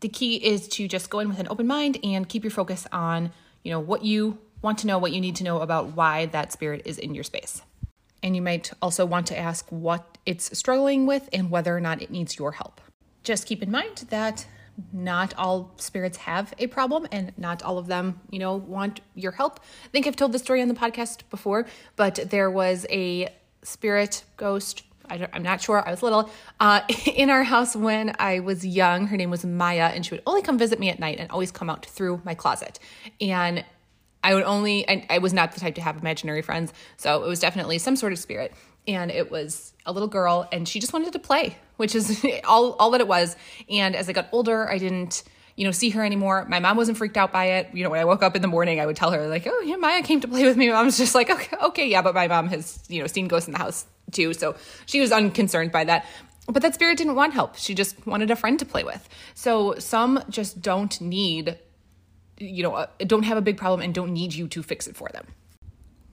The 0.00 0.08
key 0.08 0.36
is 0.36 0.68
to 0.68 0.88
just 0.88 1.10
go 1.10 1.20
in 1.20 1.28
with 1.28 1.38
an 1.38 1.46
open 1.48 1.66
mind 1.66 1.98
and 2.02 2.28
keep 2.28 2.42
your 2.42 2.50
focus 2.50 2.86
on, 2.92 3.32
you 3.64 3.72
know, 3.72 3.80
what 3.80 4.04
you 4.04 4.38
want 4.62 4.78
to 4.78 4.86
know, 4.86 4.98
what 4.98 5.12
you 5.12 5.20
need 5.20 5.36
to 5.36 5.44
know 5.44 5.60
about 5.60 5.96
why 5.96 6.26
that 6.26 6.52
spirit 6.52 6.82
is 6.84 6.98
in 6.98 7.14
your 7.14 7.24
space. 7.24 7.62
And 8.22 8.36
you 8.36 8.40
might 8.40 8.72
also 8.80 9.04
want 9.04 9.26
to 9.26 9.38
ask 9.38 9.66
what 9.70 10.16
it's 10.24 10.56
struggling 10.56 11.06
with 11.06 11.28
and 11.32 11.50
whether 11.50 11.76
or 11.76 11.80
not 11.80 12.00
it 12.00 12.10
needs 12.10 12.38
your 12.38 12.52
help. 12.52 12.80
Just 13.22 13.46
keep 13.46 13.62
in 13.62 13.70
mind 13.70 14.06
that 14.10 14.46
not 14.92 15.34
all 15.36 15.72
spirits 15.76 16.18
have 16.18 16.52
a 16.58 16.66
problem 16.66 17.06
and 17.12 17.32
not 17.36 17.62
all 17.62 17.78
of 17.78 17.86
them, 17.86 18.20
you 18.30 18.38
know, 18.38 18.56
want 18.56 19.00
your 19.14 19.32
help. 19.32 19.60
I 19.84 19.88
think 19.88 20.06
I've 20.06 20.16
told 20.16 20.32
this 20.32 20.42
story 20.42 20.62
on 20.62 20.68
the 20.68 20.74
podcast 20.74 21.22
before, 21.30 21.66
but 21.96 22.30
there 22.30 22.50
was 22.50 22.86
a 22.90 23.28
spirit 23.62 24.24
ghost. 24.36 24.82
I 25.08 25.28
am 25.32 25.42
not 25.42 25.60
sure. 25.60 25.86
I 25.86 25.90
was 25.90 26.02
little 26.02 26.30
uh, 26.60 26.80
in 27.14 27.30
our 27.30 27.44
house 27.44 27.76
when 27.76 28.14
I 28.18 28.40
was 28.40 28.64
young. 28.64 29.06
Her 29.06 29.16
name 29.16 29.30
was 29.30 29.44
Maya, 29.44 29.90
and 29.94 30.04
she 30.04 30.14
would 30.14 30.22
only 30.26 30.42
come 30.42 30.58
visit 30.58 30.78
me 30.78 30.90
at 30.90 30.98
night 30.98 31.18
and 31.18 31.30
always 31.30 31.50
come 31.50 31.70
out 31.70 31.86
through 31.86 32.20
my 32.24 32.34
closet. 32.34 32.78
And 33.20 33.64
I 34.22 34.34
would 34.34 34.44
only, 34.44 34.88
I, 34.88 35.06
I 35.10 35.18
was 35.18 35.32
not 35.32 35.52
the 35.52 35.60
type 35.60 35.74
to 35.74 35.82
have 35.82 35.98
imaginary 35.98 36.42
friends. 36.42 36.72
So 36.96 37.22
it 37.22 37.28
was 37.28 37.40
definitely 37.40 37.78
some 37.78 37.94
sort 37.94 38.12
of 38.12 38.18
spirit. 38.18 38.54
And 38.88 39.10
it 39.10 39.30
was 39.30 39.72
a 39.86 39.92
little 39.92 40.08
girl, 40.08 40.48
and 40.50 40.68
she 40.68 40.80
just 40.80 40.92
wanted 40.92 41.12
to 41.12 41.18
play, 41.18 41.56
which 41.76 41.94
is 41.94 42.24
all, 42.44 42.72
all 42.74 42.90
that 42.92 43.00
it 43.00 43.08
was. 43.08 43.36
And 43.68 43.94
as 43.94 44.08
I 44.08 44.12
got 44.12 44.28
older, 44.32 44.68
I 44.68 44.78
didn't, 44.78 45.22
you 45.56 45.64
know, 45.64 45.70
see 45.70 45.90
her 45.90 46.04
anymore. 46.04 46.46
My 46.48 46.58
mom 46.58 46.76
wasn't 46.76 46.98
freaked 46.98 47.16
out 47.16 47.32
by 47.32 47.44
it. 47.44 47.70
You 47.72 47.84
know, 47.84 47.90
when 47.90 48.00
I 48.00 48.04
woke 48.04 48.22
up 48.22 48.34
in 48.34 48.42
the 48.42 48.48
morning, 48.48 48.80
I 48.80 48.86
would 48.86 48.96
tell 48.96 49.10
her, 49.10 49.28
like, 49.28 49.46
oh, 49.46 49.60
yeah, 49.60 49.76
Maya 49.76 50.02
came 50.02 50.20
to 50.20 50.28
play 50.28 50.44
with 50.44 50.56
me. 50.56 50.68
Mom's 50.70 50.98
just 50.98 51.14
like, 51.14 51.30
okay, 51.30 51.56
okay, 51.62 51.88
yeah, 51.88 52.02
but 52.02 52.14
my 52.14 52.28
mom 52.28 52.48
has, 52.48 52.82
you 52.88 53.00
know, 53.00 53.06
seen 53.06 53.28
ghosts 53.28 53.46
in 53.46 53.52
the 53.52 53.58
house 53.58 53.86
too. 54.14 54.32
So 54.34 54.56
she 54.86 55.00
was 55.00 55.12
unconcerned 55.12 55.72
by 55.72 55.84
that. 55.84 56.06
But 56.46 56.62
that 56.62 56.74
spirit 56.74 56.98
didn't 56.98 57.14
want 57.14 57.32
help. 57.32 57.56
She 57.56 57.74
just 57.74 58.06
wanted 58.06 58.30
a 58.30 58.36
friend 58.36 58.58
to 58.58 58.66
play 58.66 58.84
with. 58.84 59.08
So 59.34 59.74
some 59.78 60.22
just 60.28 60.60
don't 60.60 61.00
need 61.00 61.58
you 62.38 62.62
know, 62.62 62.74
uh, 62.74 62.86
don't 62.98 63.22
have 63.24 63.38
a 63.38 63.42
big 63.42 63.56
problem 63.56 63.80
and 63.80 63.94
don't 63.94 64.12
need 64.12 64.34
you 64.34 64.48
to 64.48 64.62
fix 64.62 64.86
it 64.86 64.96
for 64.96 65.08
them. 65.12 65.26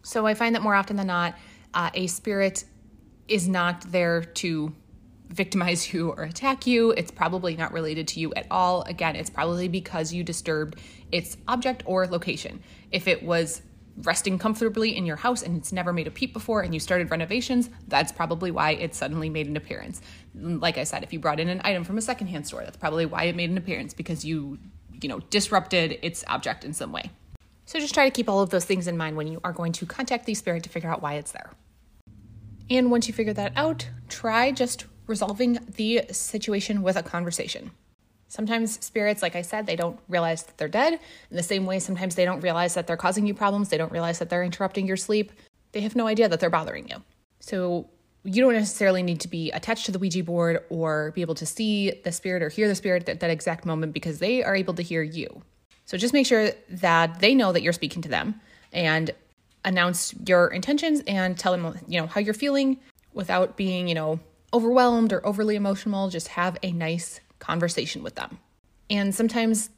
So 0.03 0.25
I 0.25 0.33
find 0.33 0.55
that 0.55 0.61
more 0.61 0.75
often 0.75 0.95
than 0.95 1.07
not, 1.07 1.35
uh, 1.73 1.89
a 1.93 2.07
spirit 2.07 2.65
is 3.27 3.47
not 3.47 3.91
there 3.91 4.23
to 4.23 4.73
victimize 5.29 5.93
you 5.93 6.09
or 6.09 6.23
attack 6.23 6.67
you. 6.67 6.91
It's 6.91 7.11
probably 7.11 7.55
not 7.55 7.73
related 7.73 8.07
to 8.09 8.19
you 8.19 8.33
at 8.33 8.47
all. 8.51 8.83
Again, 8.83 9.15
it's 9.15 9.29
probably 9.29 9.67
because 9.67 10.13
you 10.13 10.23
disturbed 10.23 10.79
its 11.11 11.37
object 11.47 11.83
or 11.85 12.07
location. 12.07 12.61
If 12.91 13.07
it 13.07 13.23
was 13.23 13.61
resting 13.97 14.39
comfortably 14.39 14.95
in 14.95 15.05
your 15.05 15.15
house 15.15 15.41
and 15.43 15.57
it's 15.57 15.71
never 15.71 15.93
made 15.93 16.07
a 16.07 16.11
peep 16.11 16.33
before 16.33 16.61
and 16.61 16.73
you 16.73 16.79
started 16.79 17.11
renovations, 17.11 17.69
that's 17.87 18.11
probably 18.11 18.51
why 18.51 18.71
it 18.71 18.95
suddenly 18.95 19.29
made 19.29 19.47
an 19.47 19.57
appearance. 19.57 20.01
Like 20.35 20.77
I 20.77 20.83
said, 20.83 21.03
if 21.03 21.13
you 21.13 21.19
brought 21.19 21.39
in 21.39 21.49
an 21.49 21.61
item 21.63 21.83
from 21.83 21.97
a 21.97 22.01
secondhand 22.01 22.47
store, 22.47 22.63
that's 22.63 22.77
probably 22.77 23.05
why 23.05 23.23
it 23.23 23.35
made 23.35 23.49
an 23.49 23.57
appearance 23.57 23.93
because 23.93 24.23
you, 24.25 24.57
you 25.01 25.09
know, 25.09 25.19
disrupted 25.29 25.99
its 26.01 26.23
object 26.27 26.63
in 26.63 26.73
some 26.73 26.91
way. 26.91 27.11
So 27.65 27.79
just 27.79 27.93
try 27.93 28.05
to 28.05 28.11
keep 28.11 28.27
all 28.27 28.41
of 28.41 28.49
those 28.49 28.65
things 28.65 28.87
in 28.87 28.97
mind 28.97 29.15
when 29.15 29.27
you 29.27 29.39
are 29.43 29.53
going 29.53 29.71
to 29.73 29.85
contact 29.85 30.25
the 30.25 30.33
spirit 30.33 30.63
to 30.63 30.69
figure 30.69 30.89
out 30.89 31.01
why 31.01 31.13
it's 31.13 31.31
there. 31.31 31.51
And 32.69 32.89
once 32.89 33.07
you 33.07 33.13
figure 33.13 33.33
that 33.33 33.53
out, 33.55 33.87
try 34.07 34.51
just 34.51 34.85
resolving 35.07 35.59
the 35.75 36.03
situation 36.11 36.83
with 36.83 36.95
a 36.95 37.03
conversation. 37.03 37.71
Sometimes 38.31 38.81
spirits, 38.81 39.21
like 39.21 39.35
I 39.35 39.41
said, 39.41 39.65
they 39.65 39.75
don't 39.75 39.99
realize 40.07 40.43
that 40.43 40.57
they're 40.57 40.69
dead. 40.69 40.93
In 40.93 41.35
the 41.35 41.43
same 41.43 41.65
way, 41.65 41.79
sometimes 41.79 42.15
they 42.15 42.23
don't 42.23 42.39
realize 42.39 42.75
that 42.75 42.87
they're 42.87 42.95
causing 42.95 43.27
you 43.27 43.33
problems. 43.33 43.67
They 43.67 43.77
don't 43.77 43.91
realize 43.91 44.19
that 44.19 44.29
they're 44.29 44.41
interrupting 44.41 44.87
your 44.87 44.95
sleep. 44.95 45.33
They 45.73 45.81
have 45.81 45.97
no 45.97 46.07
idea 46.07 46.29
that 46.29 46.39
they're 46.39 46.49
bothering 46.49 46.87
you. 46.87 47.03
So 47.41 47.89
you 48.23 48.41
don't 48.41 48.53
necessarily 48.53 49.03
need 49.03 49.19
to 49.19 49.27
be 49.27 49.51
attached 49.51 49.85
to 49.87 49.91
the 49.91 49.99
Ouija 49.99 50.23
board 50.23 50.63
or 50.69 51.11
be 51.11 51.19
able 51.19 51.35
to 51.35 51.45
see 51.45 51.91
the 52.05 52.13
spirit 52.13 52.41
or 52.41 52.47
hear 52.47 52.69
the 52.69 52.75
spirit 52.75 53.09
at 53.09 53.19
that 53.19 53.29
exact 53.29 53.65
moment 53.65 53.91
because 53.91 54.19
they 54.19 54.41
are 54.45 54.55
able 54.55 54.75
to 54.75 54.81
hear 54.81 55.03
you. 55.03 55.41
So 55.83 55.97
just 55.97 56.13
make 56.13 56.25
sure 56.25 56.51
that 56.69 57.19
they 57.19 57.35
know 57.35 57.51
that 57.51 57.63
you're 57.63 57.73
speaking 57.73 58.01
to 58.03 58.09
them 58.09 58.39
and 58.71 59.11
announce 59.65 60.15
your 60.25 60.47
intentions 60.47 61.01
and 61.05 61.37
tell 61.37 61.51
them, 61.51 61.77
you 61.85 61.99
know, 61.99 62.07
how 62.07 62.21
you're 62.21 62.33
feeling 62.33 62.79
without 63.11 63.57
being, 63.57 63.89
you 63.89 63.95
know, 63.95 64.21
overwhelmed 64.53 65.11
or 65.11 65.25
overly 65.27 65.57
emotional. 65.57 66.09
Just 66.09 66.29
have 66.29 66.57
a 66.63 66.71
nice 66.71 67.19
conversation 67.41 68.03
with 68.03 68.15
them. 68.15 68.39
And 68.89 69.13
sometimes 69.13 69.69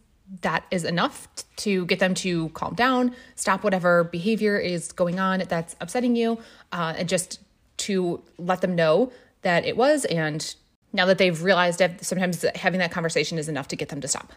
that 0.42 0.66
is 0.72 0.84
enough 0.84 1.28
to 1.58 1.86
get 1.86 2.00
them 2.00 2.14
to 2.16 2.50
calm 2.50 2.76
down, 2.76 3.16
stop 3.36 3.64
whatever 3.64 4.04
behavior 4.04 4.58
is 4.58 4.92
going 4.92 5.20
on 5.20 5.44
that's 5.50 5.76
upsetting 5.82 6.16
you, 6.16 6.40
uh, 6.72 6.94
and 6.98 7.10
just 7.10 7.40
to 7.78 8.24
let 8.38 8.62
them 8.62 8.76
know 8.76 9.12
that 9.42 9.66
it 9.66 9.76
was. 9.76 10.06
And 10.06 10.56
now 10.94 11.06
that 11.08 11.18
they've 11.18 11.42
realized 11.42 11.82
it, 11.82 12.04
sometimes 12.06 12.46
having 12.56 12.80
that 12.80 12.92
conversation 12.92 13.38
is 13.38 13.50
enough 13.50 13.68
to 13.70 13.76
get 13.76 13.90
them 13.90 14.02
to 14.02 14.08
stop. 14.08 14.34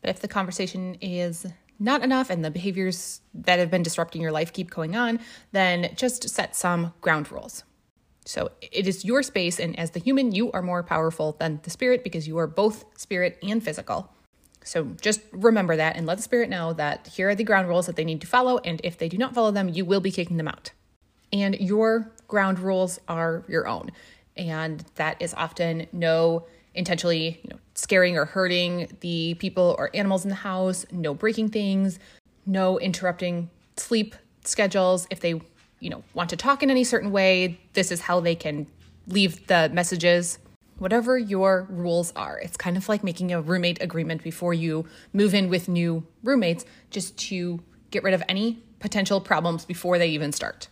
But 0.00 0.10
if 0.10 0.20
the 0.20 0.28
conversation 0.28 0.96
is 1.00 1.46
not 1.78 2.02
enough 2.02 2.30
and 2.30 2.44
the 2.44 2.50
behaviors 2.50 3.20
that 3.34 3.58
have 3.58 3.70
been 3.70 3.82
disrupting 3.82 4.22
your 4.22 4.32
life 4.32 4.52
keep 4.52 4.70
going 4.70 4.96
on, 4.96 5.20
then 5.52 5.92
just 5.94 6.28
set 6.28 6.56
some 6.56 6.92
ground 7.00 7.30
rules. 7.30 7.64
So 8.28 8.50
it 8.60 8.86
is 8.86 9.06
your 9.06 9.22
space, 9.22 9.58
and 9.58 9.76
as 9.78 9.92
the 9.92 10.00
human, 10.00 10.32
you 10.32 10.52
are 10.52 10.60
more 10.60 10.82
powerful 10.82 11.34
than 11.38 11.60
the 11.62 11.70
spirit 11.70 12.04
because 12.04 12.28
you 12.28 12.36
are 12.36 12.46
both 12.46 12.84
spirit 12.94 13.38
and 13.42 13.64
physical. 13.64 14.12
So 14.62 14.84
just 15.00 15.22
remember 15.32 15.76
that 15.76 15.96
and 15.96 16.04
let 16.04 16.18
the 16.18 16.22
spirit 16.22 16.50
know 16.50 16.74
that 16.74 17.06
here 17.06 17.30
are 17.30 17.34
the 17.34 17.42
ground 17.42 17.68
rules 17.68 17.86
that 17.86 17.96
they 17.96 18.04
need 18.04 18.20
to 18.20 18.26
follow, 18.26 18.58
and 18.58 18.82
if 18.84 18.98
they 18.98 19.08
do 19.08 19.16
not 19.16 19.34
follow 19.34 19.50
them, 19.50 19.70
you 19.70 19.86
will 19.86 20.00
be 20.00 20.10
kicking 20.10 20.36
them 20.36 20.46
out. 20.46 20.72
And 21.32 21.58
your 21.58 22.12
ground 22.28 22.58
rules 22.58 23.00
are 23.08 23.44
your 23.48 23.66
own, 23.66 23.92
and 24.36 24.84
that 24.96 25.16
is 25.20 25.32
often 25.32 25.86
no 25.92 26.46
intentionally 26.74 27.40
you 27.42 27.48
know, 27.48 27.58
scaring 27.74 28.18
or 28.18 28.26
hurting 28.26 28.94
the 29.00 29.36
people 29.38 29.74
or 29.78 29.88
animals 29.94 30.26
in 30.26 30.28
the 30.28 30.34
house, 30.34 30.84
no 30.92 31.14
breaking 31.14 31.48
things, 31.48 31.98
no 32.44 32.78
interrupting 32.78 33.48
sleep 33.78 34.14
schedules. 34.44 35.06
If 35.10 35.20
they 35.20 35.40
you 35.80 35.90
know, 35.90 36.02
want 36.14 36.30
to 36.30 36.36
talk 36.36 36.62
in 36.62 36.70
any 36.70 36.84
certain 36.84 37.10
way, 37.10 37.60
this 37.72 37.90
is 37.90 38.00
how 38.00 38.20
they 38.20 38.34
can 38.34 38.66
leave 39.06 39.46
the 39.46 39.70
messages. 39.72 40.38
Whatever 40.78 41.18
your 41.18 41.66
rules 41.70 42.12
are, 42.14 42.38
it's 42.38 42.56
kind 42.56 42.76
of 42.76 42.88
like 42.88 43.02
making 43.02 43.32
a 43.32 43.40
roommate 43.40 43.82
agreement 43.82 44.22
before 44.22 44.54
you 44.54 44.86
move 45.12 45.34
in 45.34 45.48
with 45.48 45.68
new 45.68 46.06
roommates, 46.22 46.64
just 46.90 47.16
to 47.18 47.60
get 47.90 48.02
rid 48.02 48.14
of 48.14 48.22
any 48.28 48.62
potential 48.78 49.20
problems 49.20 49.64
before 49.64 49.98
they 49.98 50.08
even 50.08 50.32
start. 50.32 50.68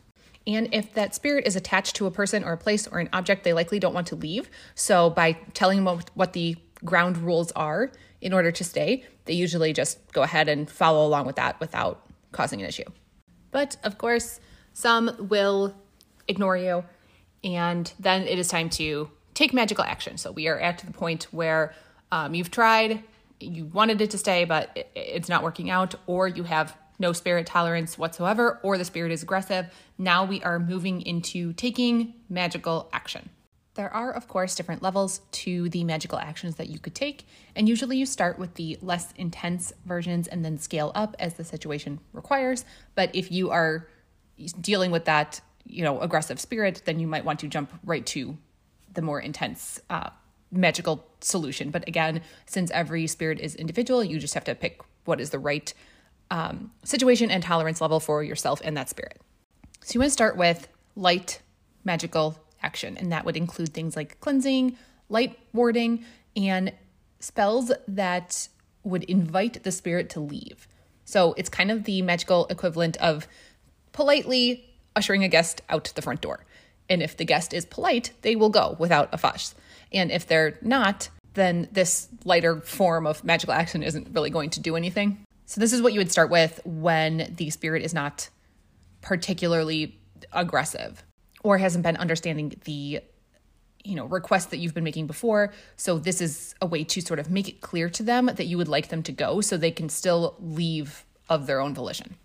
And 0.47 0.69
if 0.73 0.95
that 0.95 1.15
spirit 1.15 1.47
is 1.47 1.57
attached 1.57 1.97
to 1.97 2.07
a 2.07 2.11
person 2.11 2.45
or 2.45 2.53
a 2.53 2.57
place 2.57 2.87
or 2.87 3.01
an 3.01 3.09
object, 3.13 3.43
they 3.43 3.53
likely 3.53 3.81
don't 3.81 3.95
want 3.95 4.07
to 4.09 4.15
leave. 4.15 4.49
So 4.77 5.11
by 5.11 5.33
telling 5.55 5.85
them 5.85 6.01
what 6.15 6.35
the 6.35 6.57
ground 6.85 7.17
rules 7.19 7.51
are 7.53 7.91
in 8.21 8.33
order 8.33 8.53
to 8.53 8.63
stay, 8.63 9.05
they 9.25 9.33
usually 9.33 9.73
just 9.73 10.13
go 10.13 10.23
ahead 10.23 10.49
and 10.49 10.71
follow 10.71 11.05
along 11.05 11.27
with 11.27 11.37
that 11.37 11.59
without 11.59 12.07
causing 12.31 12.61
an 12.61 12.69
issue. 12.69 12.85
But 13.51 13.77
of 13.83 13.99
course, 13.99 14.39
some 14.77 15.11
will 15.31 15.75
ignore 16.29 16.55
you, 16.55 16.85
and 17.43 17.91
then 17.99 18.25
it 18.25 18.39
is 18.39 18.49
time 18.49 18.69
to 18.69 19.09
take 19.33 19.55
magical 19.55 19.83
action. 19.83 20.19
So 20.19 20.31
we 20.33 20.49
are 20.49 20.61
at 20.61 20.81
the 20.81 20.93
point 20.93 21.29
where 21.31 21.73
um, 22.13 22.35
you've 22.35 22.51
tried, 22.51 23.03
you 23.41 23.65
wanted 23.65 24.03
it 24.03 24.11
to 24.11 24.19
stay, 24.19 24.45
but 24.45 24.71
it, 24.75 24.91
it's 24.95 25.31
not 25.31 25.43
working 25.43 25.71
out, 25.71 25.95
or 26.07 26.29
you 26.29 26.43
have 26.43 26.77
no 26.99 27.15
spirit 27.15 27.47
tolerance 27.47 27.97
whatsoever, 27.97 28.61
or 28.63 28.77
the 28.77 28.85
spirit 28.85 29.13
is 29.13 29.23
aggressive. 29.23 29.65
Now 29.97 30.27
we 30.27 30.43
are 30.43 30.59
moving 30.59 31.01
into 31.01 31.55
taking 31.55 32.13
magical 32.29 32.91
action. 32.93 33.31
There 33.77 33.93
are, 33.93 34.13
of 34.13 34.29
course, 34.29 34.55
different 34.55 34.83
levels 34.83 35.21
to 35.33 35.71
the 35.71 35.85
magical 35.85 36.19
actions 36.19 36.57
that 36.57 36.69
you 36.69 36.79
could 36.79 36.95
take, 36.95 37.27
and 37.55 37.67
usually 37.67 37.97
you 37.97 38.05
start 38.05 38.39
with 38.39 38.55
the 38.57 38.77
less 38.83 39.13
intense 39.17 39.73
versions 39.87 40.29
and 40.29 40.45
then 40.45 40.59
scale 40.59 40.93
up 40.95 41.17
as 41.19 41.35
the 41.35 41.45
situation 41.45 41.99
requires. 42.13 42.67
But 42.95 43.15
if 43.15 43.33
you 43.33 43.49
are 43.51 43.89
dealing 44.61 44.91
with 44.91 45.05
that, 45.07 45.41
you 45.65 45.83
know, 45.83 46.01
aggressive 46.01 46.41
spirit, 46.41 46.83
then 46.85 47.01
you 47.01 47.07
might 47.07 47.25
want 47.25 47.41
to 47.41 47.49
jump 47.49 47.73
right 47.85 48.05
to 48.07 48.37
the 48.93 49.03
more 49.03 49.21
intense 49.21 49.81
uh, 49.91 50.11
magical 50.51 51.07
solution. 51.21 51.71
But 51.71 51.87
again, 51.89 52.23
since 52.47 52.71
every 52.71 53.07
spirit 53.07 53.41
is 53.41 53.55
individual, 53.55 54.05
you 54.05 54.19
just 54.19 54.35
have 54.35 54.45
to 54.45 54.55
pick 54.55 54.81
what 55.05 55.21
is 55.21 55.31
the 55.31 55.39
right 55.39 55.73
um, 56.31 56.73
situation 56.85 57.31
and 57.31 57.43
tolerance 57.43 57.81
level 57.81 58.01
for 58.01 58.23
yourself 58.23 58.61
and 58.65 58.77
that 58.77 58.89
spirit. 58.89 59.21
So 59.83 59.95
you 59.95 60.01
want 60.01 60.09
to 60.09 60.13
start 60.13 60.37
with 60.37 60.69
light 60.97 61.41
magical 61.85 62.39
action, 62.63 62.97
and 62.97 63.13
that 63.13 63.25
would 63.25 63.37
include 63.37 63.73
things 63.73 63.95
like 63.95 64.19
cleansing, 64.21 64.77
light 65.09 65.39
warding, 65.53 66.05
and 66.35 66.73
spells 67.21 67.71
that 67.87 68.49
would 68.83 69.05
invite 69.05 69.63
the 69.63 69.73
spirit 69.73 70.11
to 70.11 70.21
leave. 70.21 70.67
So 71.05 71.35
it's 71.37 71.49
kind 71.49 71.71
of 71.71 71.85
the 71.85 72.03
magical 72.03 72.47
equivalent 72.51 72.97
of 72.97 73.29
politely 73.97 74.63
ushering 74.95 75.25
a 75.25 75.29
guest 75.29 75.63
out 75.69 75.91
the 75.97 76.03
front 76.03 76.21
door. 76.21 76.45
And 76.89 77.03
if 77.03 77.17
the 77.17 77.25
guest 77.25 77.53
is 77.53 77.65
polite, 77.65 78.13
they 78.23 78.37
will 78.37 78.51
go 78.51 78.77
without 78.79 79.09
a 79.13 79.19
fuss. 79.19 79.55
And 79.93 80.13
if 80.13 80.27
they're 80.27 80.59
not, 80.63 81.09
then 81.35 81.69
this 81.73 82.09
lighter 82.25 82.61
form 82.61 83.07
of 83.07 83.25
magical 83.25 83.55
action 83.55 83.83
isn't 83.83 84.09
really 84.13 84.31
going 84.31 84.51
to 84.51 84.61
do 84.61 84.77
anything. 84.77 85.25
So, 85.47 85.61
this 85.61 85.73
is 85.73 85.81
what 85.81 85.93
you 85.93 86.01
would 86.01 86.13
start 86.13 86.31
with 86.31 86.61
when 86.65 87.35
the 87.37 87.51
spirit 87.51 87.83
is 87.83 87.95
not 87.95 88.29
particularly 89.01 89.99
aggressive 90.33 91.03
or 91.43 91.59
hasn't 91.59 91.85
been 91.85 91.97
understanding 91.97 92.55
the 92.65 93.01
you 93.85 93.95
know 93.95 94.07
request 94.07 94.51
that 94.51 94.57
you've 94.57 94.75
been 94.75 94.83
making 94.83 95.07
before 95.07 95.53
so 95.77 95.97
this 95.99 96.21
is 96.21 96.57
a 96.61 96.67
way 96.67 96.83
to 96.83 97.01
sort 97.01 97.21
of 97.21 97.31
make 97.31 97.49
it 97.49 97.61
clear 97.61 97.89
to 97.89 98.03
them 98.03 98.27
that 98.27 98.47
you 98.47 98.57
would 98.57 98.67
like 98.67 98.89
them 98.89 99.01
to 99.05 99.13
go 99.13 99.41
so 99.41 99.57
they 99.57 99.71
can 99.71 99.89
still 99.89 100.35
leave 100.41 101.05
of 101.29 101.47
their 101.47 101.61
own 101.61 101.73
volition 101.73 102.17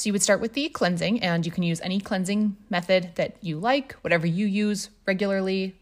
so 0.00 0.06
you 0.06 0.14
would 0.14 0.22
start 0.22 0.40
with 0.40 0.54
the 0.54 0.70
cleansing, 0.70 1.22
and 1.22 1.44
you 1.44 1.52
can 1.52 1.62
use 1.62 1.78
any 1.82 2.00
cleansing 2.00 2.56
method 2.70 3.10
that 3.16 3.36
you 3.42 3.58
like, 3.58 3.92
whatever 4.00 4.26
you 4.26 4.46
use 4.46 4.88
regularly 5.06 5.76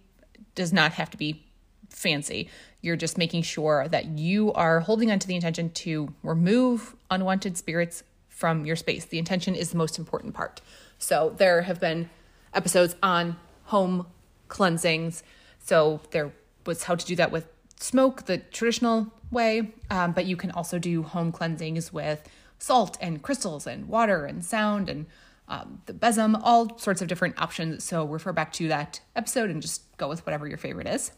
does 0.56 0.72
not 0.72 0.94
have 0.94 1.08
to 1.10 1.16
be 1.16 1.46
fancy. 1.88 2.50
You're 2.80 2.96
just 2.96 3.16
making 3.16 3.42
sure 3.42 3.86
that 3.86 4.06
you 4.06 4.52
are 4.54 4.80
holding 4.80 5.12
on 5.12 5.20
to 5.20 5.28
the 5.28 5.36
intention 5.36 5.70
to 5.70 6.12
remove 6.24 6.96
unwanted 7.12 7.56
spirits 7.56 8.02
from 8.28 8.66
your 8.66 8.74
space. 8.74 9.04
The 9.04 9.20
intention 9.20 9.54
is 9.54 9.70
the 9.70 9.76
most 9.76 10.00
important 10.00 10.34
part. 10.34 10.62
So 10.98 11.32
there 11.36 11.62
have 11.62 11.78
been 11.78 12.10
episodes 12.52 12.96
on 13.00 13.36
home 13.66 14.04
cleansings. 14.48 15.22
So 15.60 16.00
there 16.10 16.32
was 16.66 16.82
how 16.82 16.96
to 16.96 17.06
do 17.06 17.14
that 17.14 17.30
with 17.30 17.46
smoke, 17.78 18.24
the 18.24 18.38
traditional 18.38 19.12
way, 19.30 19.74
um, 19.90 20.10
but 20.10 20.26
you 20.26 20.36
can 20.36 20.50
also 20.50 20.80
do 20.80 21.04
home 21.04 21.30
cleansings 21.30 21.92
with 21.92 22.28
salt 22.58 22.98
and 23.00 23.22
crystals 23.22 23.66
and 23.66 23.88
water 23.88 24.26
and 24.26 24.44
sound 24.44 24.88
and 24.88 25.06
um, 25.48 25.80
the 25.86 25.94
besom, 25.94 26.38
all 26.42 26.78
sorts 26.78 27.00
of 27.00 27.08
different 27.08 27.40
options. 27.40 27.82
So 27.82 28.04
refer 28.04 28.32
back 28.32 28.52
to 28.54 28.68
that 28.68 29.00
episode 29.16 29.50
and 29.50 29.62
just 29.62 29.96
go 29.96 30.08
with 30.08 30.24
whatever 30.26 30.46
your 30.46 30.58
favorite 30.58 30.86
is. 30.86 31.12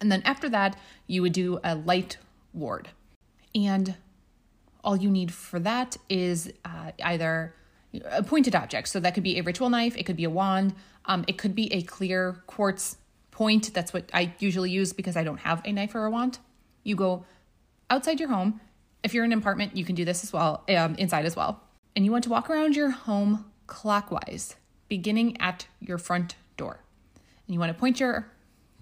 And 0.00 0.10
then 0.10 0.22
after 0.24 0.48
that, 0.48 0.76
you 1.06 1.20
would 1.22 1.34
do 1.34 1.60
a 1.62 1.74
light 1.74 2.16
ward. 2.54 2.88
And 3.54 3.96
all 4.82 4.96
you 4.96 5.10
need 5.10 5.32
for 5.32 5.60
that 5.60 5.96
is 6.08 6.50
uh, 6.64 6.92
either 7.02 7.54
a 8.06 8.22
pointed 8.22 8.54
object. 8.54 8.88
So 8.88 9.00
that 9.00 9.14
could 9.14 9.22
be 9.22 9.38
a 9.38 9.42
ritual 9.42 9.68
knife, 9.68 9.96
it 9.96 10.04
could 10.04 10.16
be 10.16 10.24
a 10.24 10.30
wand, 10.30 10.74
um, 11.04 11.24
it 11.28 11.36
could 11.36 11.54
be 11.54 11.72
a 11.72 11.82
clear 11.82 12.42
quartz 12.46 12.96
point. 13.30 13.74
That's 13.74 13.92
what 13.92 14.10
I 14.14 14.34
usually 14.38 14.70
use 14.70 14.92
because 14.92 15.16
I 15.16 15.24
don't 15.24 15.38
have 15.38 15.60
a 15.64 15.72
knife 15.72 15.94
or 15.94 16.06
a 16.06 16.10
wand. 16.10 16.38
You 16.84 16.96
go 16.96 17.26
outside 17.90 18.18
your 18.18 18.30
home 18.30 18.60
if 19.02 19.14
you're 19.14 19.24
in 19.24 19.32
an 19.32 19.38
apartment, 19.38 19.76
you 19.76 19.84
can 19.84 19.94
do 19.94 20.04
this 20.04 20.22
as 20.22 20.32
well, 20.32 20.64
um, 20.68 20.94
inside 20.96 21.24
as 21.24 21.36
well. 21.36 21.60
And 21.94 22.04
you 22.04 22.12
want 22.12 22.24
to 22.24 22.30
walk 22.30 22.48
around 22.48 22.76
your 22.76 22.90
home 22.90 23.50
clockwise, 23.66 24.56
beginning 24.88 25.40
at 25.40 25.66
your 25.80 25.98
front 25.98 26.36
door. 26.56 26.80
And 27.46 27.54
you 27.54 27.60
want 27.60 27.72
to 27.72 27.78
point 27.78 28.00
your 28.00 28.30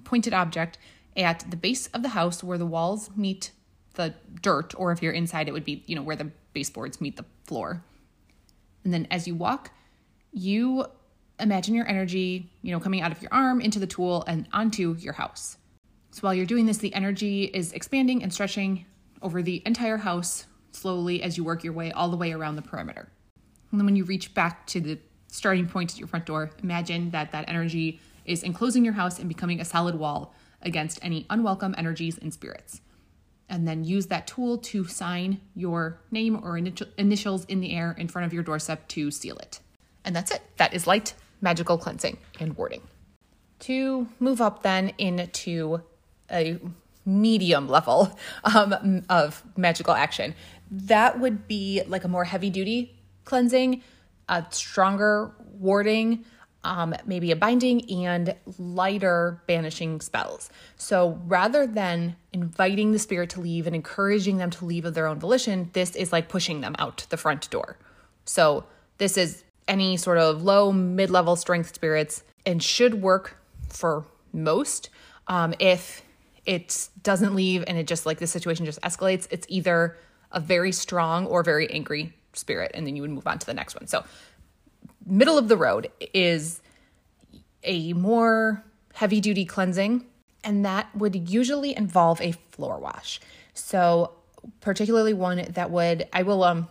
pointed 0.05 0.35
object 0.35 0.79
at 1.17 1.45
the 1.51 1.57
base 1.57 1.87
of 1.89 2.03
the 2.03 2.11
house 2.11 2.43
where 2.43 2.59
the 2.59 2.67
walls 2.67 3.11
meet 3.17 3.51
the 3.95 4.15
dirt, 4.43 4.75
or 4.77 4.93
if 4.93 5.03
you're 5.03 5.13
inside, 5.13 5.49
it 5.49 5.53
would 5.53 5.65
be, 5.65 5.83
you 5.87 5.97
know, 5.97 6.03
where 6.03 6.17
the 6.17 6.31
baseboards 6.53 7.01
meet 7.01 7.17
the 7.17 7.25
floor. 7.45 7.83
And 8.85 8.95
then 8.95 9.07
as 9.11 9.27
you 9.27 9.35
walk, 9.35 9.73
you 10.33 10.87
imagine 11.39 11.75
your 11.75 11.89
energy, 11.89 12.51
you 12.63 12.71
know, 12.71 12.81
coming 12.81 13.01
out 13.01 13.13
of 13.13 13.21
your 13.21 13.33
arm 13.33 13.61
into 13.61 13.79
the 13.79 13.87
tool 13.87 14.25
and 14.27 14.47
onto 14.53 14.95
your 14.99 15.15
house. 15.15 15.57
So 16.13 16.21
while 16.21 16.35
you're 16.35 16.47
doing 16.47 16.67
this, 16.67 16.79
the 16.79 16.95
energy 16.95 17.45
is 17.45 17.73
expanding 17.73 18.23
and 18.23 18.33
stretching 18.33 18.87
over 19.23 19.43
the 19.43 19.63
entire 19.67 19.99
house 19.99 20.47
slowly 20.73 21.23
as 21.23 21.37
you 21.37 21.45
work 21.45 21.65
your 21.65 21.73
way 21.73 21.93
all 21.93 22.09
the 22.09 22.17
way 22.17 22.33
around 22.33 22.57
the 22.57 22.63
perimeter. 22.63 23.09
And 23.71 23.81
then 23.81 23.87
when 23.87 23.97
you 23.97 24.05
reach 24.05 24.35
back 24.35 24.67
to 24.69 24.81
the 24.81 24.99
starting 25.29 25.69
point 25.69 25.93
at 25.93 25.99
your 25.99 26.09
front 26.09 26.27
door, 26.27 26.51
imagine 26.63 27.11
that 27.11 27.33
that 27.33 27.49
energy 27.49 28.01
is 28.25 28.43
enclosing 28.43 28.85
your 28.85 28.95
house 28.95 29.19
and 29.19 29.29
becoming 29.29 29.61
a 29.61 29.65
solid 29.65 29.95
wall 29.95 30.35
against 30.63 30.99
any 31.03 31.27
unwelcome 31.31 31.75
energies 31.79 32.19
and 32.19 32.33
spirits. 32.33 32.81
And 33.49 33.67
then 33.67 33.83
use 33.83 34.07
that 34.07 34.27
tool 34.27 34.59
to 34.59 34.85
sign 34.87 35.41
your 35.55 36.01
name 36.11 36.41
or 36.43 36.57
initials 36.57 37.45
in 37.47 37.61
the 37.61 37.75
air 37.75 37.97
in 37.99 38.09
front 38.09 38.27
of 38.27 38.33
your 38.33 38.43
doorstep 38.43 38.87
to 38.89 39.11
seal 39.11 39.37
it. 39.39 39.61
And 40.05 40.15
that's 40.15 40.31
it. 40.31 40.43
That 40.57 40.75
is 40.75 40.87
light 40.87 41.15
magical 41.41 41.79
cleansing 41.79 42.19
and 42.39 42.57
warding. 42.57 42.83
To 43.61 44.09
move 44.19 44.41
up 44.41 44.63
then 44.63 44.93
into 44.99 45.83
a 46.31 46.59
medium 47.05 47.69
level 47.69 48.19
um, 48.45 49.05
of 49.09 49.43
magical 49.57 49.95
action, 49.95 50.35
that 50.71 51.19
would 51.19 51.49
be 51.49 51.83
like 51.87 52.05
a 52.05 52.09
more 52.09 52.25
heavy 52.25 52.51
duty 52.51 52.97
cleansing, 53.25 53.83
a 54.29 54.45
stronger 54.51 55.33
warding, 55.59 56.25
um, 56.65 56.95
maybe 57.07 57.31
a 57.31 57.37
binding, 57.37 57.91
and 57.91 58.35
lighter 58.59 59.43
banishing 59.47 60.01
spells. 60.01 60.51
So 60.77 61.21
rather 61.27 61.67
than 61.67 62.17
inviting 62.33 62.93
the 62.93 62.99
spirit 62.99 63.31
to 63.31 63.41
leave 63.41 63.67
and 63.67 63.75
encouraging 63.75 64.39
them 64.39 64.51
to 64.51 64.65
leave 64.65 64.85
of 64.85 64.95
their 64.95 65.07
own 65.07 65.19
volition, 65.19 65.71
this 65.73 65.97
is 65.97 66.13
like 66.13 66.29
pushing 66.29 66.61
them 66.61 66.77
out 66.79 67.07
the 67.11 67.17
front 67.17 67.49
door. 67.51 67.79
So 68.25 68.65
this 68.99 69.17
is 69.17 69.45
any 69.67 69.97
sort 69.97 70.19
of 70.19 70.43
low, 70.43 70.73
mid 70.73 71.11
level 71.11 71.37
strength 71.37 71.75
spirits 71.75 72.23
and 72.45 72.63
should 72.63 73.01
work 73.01 73.37
for 73.69 74.05
most. 74.33 74.91
Um, 75.29 75.55
if 75.59 76.03
it 76.47 76.89
doesn't 77.03 77.35
leave 77.35 77.65
and 77.67 77.79
it 77.79 77.87
just 77.87 78.07
like 78.07 78.19
the 78.19 78.27
situation 78.27 78.65
just 78.67 78.81
escalates, 78.83 79.27
it's 79.31 79.47
either 79.49 79.97
a 80.33 80.41
very 80.41 80.73
strong 80.73 81.27
or 81.27 81.43
very 81.43 81.71
angry 81.71 82.15
spirit, 82.33 82.71
and 82.75 82.87
then 82.87 82.97
you 82.97 83.03
would 83.03 83.11
move 83.11 83.27
on 83.27 83.39
to 83.39 83.47
the 83.47 83.55
next 83.55 83.75
one. 83.75 83.87
So, 83.87 84.05
middle 85.05 85.39
of 85.39 85.49
the 85.49 85.57
road 85.57 85.91
is 86.15 86.61
a 87.65 87.93
more 87.95 88.65
heavy 88.95 89.21
duty 89.21 89.45
cleansing, 89.45 90.05
and 90.45 90.65
that 90.65 90.95
would 90.97 91.29
usually 91.29 91.77
involve 91.77 92.21
a 92.21 92.33
floor 92.33 92.79
wash. 92.79 93.21
So, 93.55 94.13
particularly 94.61 95.13
one 95.13 95.45
that 95.51 95.71
would, 95.71 96.09
I 96.13 96.23
will 96.23 96.45
um, 96.45 96.69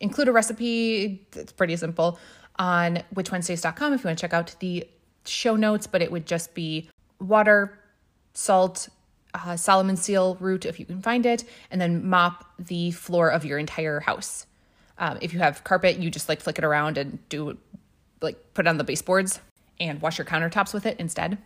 include 0.00 0.28
a 0.28 0.32
recipe. 0.32 1.26
It's 1.34 1.52
pretty 1.52 1.76
simple 1.76 2.18
on 2.58 3.02
witchwednesdays.com 3.14 3.92
if 3.92 4.02
you 4.02 4.08
want 4.08 4.18
to 4.18 4.22
check 4.22 4.34
out 4.34 4.54
the 4.60 4.86
show 5.24 5.56
notes, 5.56 5.86
but 5.86 6.02
it 6.02 6.10
would 6.10 6.26
just 6.26 6.54
be 6.54 6.90
water, 7.20 7.78
salt, 8.34 8.88
uh, 9.34 9.56
Solomon 9.56 9.96
seal 9.96 10.36
root 10.40 10.64
if 10.64 10.78
you 10.78 10.86
can 10.86 11.00
find 11.00 11.26
it, 11.26 11.44
and 11.70 11.80
then 11.80 12.08
mop 12.08 12.44
the 12.58 12.90
floor 12.90 13.30
of 13.30 13.44
your 13.44 13.58
entire 13.58 14.00
house. 14.00 14.46
Um, 14.98 15.18
if 15.20 15.32
you 15.32 15.40
have 15.40 15.64
carpet, 15.64 15.98
you 15.98 16.10
just 16.10 16.28
like 16.28 16.40
flick 16.40 16.58
it 16.58 16.64
around 16.64 16.98
and 16.98 17.18
do 17.28 17.58
like 18.20 18.54
put 18.54 18.66
it 18.66 18.68
on 18.68 18.78
the 18.78 18.84
baseboards 18.84 19.40
and 19.80 20.00
wash 20.00 20.18
your 20.18 20.24
countertops 20.24 20.72
with 20.72 20.86
it 20.86 20.98
instead. 21.00 21.38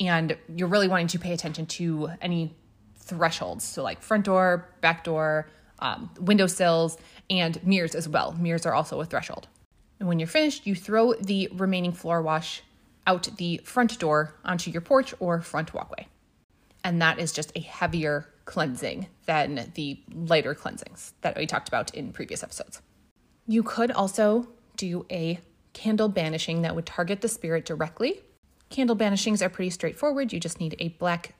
And 0.00 0.36
you're 0.54 0.68
really 0.68 0.88
wanting 0.88 1.08
to 1.08 1.18
pay 1.18 1.32
attention 1.32 1.66
to 1.66 2.10
any 2.20 2.54
thresholds, 2.96 3.64
so 3.64 3.82
like 3.82 4.00
front 4.00 4.24
door, 4.24 4.68
back 4.80 5.04
door, 5.04 5.48
um, 5.80 6.10
window 6.20 6.46
sills, 6.46 6.96
and 7.28 7.62
mirrors 7.64 7.94
as 7.94 8.08
well. 8.08 8.32
Mirrors 8.32 8.64
are 8.64 8.72
also 8.72 9.00
a 9.00 9.04
threshold. 9.04 9.48
And 9.98 10.08
when 10.08 10.18
you're 10.18 10.28
finished, 10.28 10.66
you 10.66 10.74
throw 10.74 11.12
the 11.14 11.48
remaining 11.52 11.92
floor 11.92 12.22
wash 12.22 12.62
out 13.06 13.28
the 13.36 13.60
front 13.64 13.98
door 13.98 14.34
onto 14.44 14.70
your 14.70 14.80
porch 14.80 15.12
or 15.20 15.40
front 15.40 15.74
walkway. 15.74 16.06
And 16.84 17.00
that 17.00 17.18
is 17.18 17.32
just 17.32 17.52
a 17.54 17.60
heavier 17.60 18.28
cleansing 18.44 19.06
than 19.26 19.70
the 19.74 20.00
lighter 20.12 20.54
cleansings 20.54 21.14
that 21.20 21.36
we 21.36 21.46
talked 21.46 21.68
about 21.68 21.94
in 21.94 22.12
previous 22.12 22.42
episodes. 22.42 22.82
You 23.46 23.62
could 23.62 23.90
also 23.90 24.48
do 24.76 25.06
a 25.10 25.38
candle 25.72 26.08
banishing 26.08 26.62
that 26.62 26.74
would 26.74 26.86
target 26.86 27.20
the 27.20 27.28
spirit 27.28 27.64
directly. 27.64 28.20
Candle 28.68 28.96
banishings 28.96 29.42
are 29.42 29.48
pretty 29.48 29.70
straightforward. 29.70 30.32
You 30.32 30.40
just 30.40 30.60
need 30.60 30.76
a 30.78 30.88
black 30.88 31.34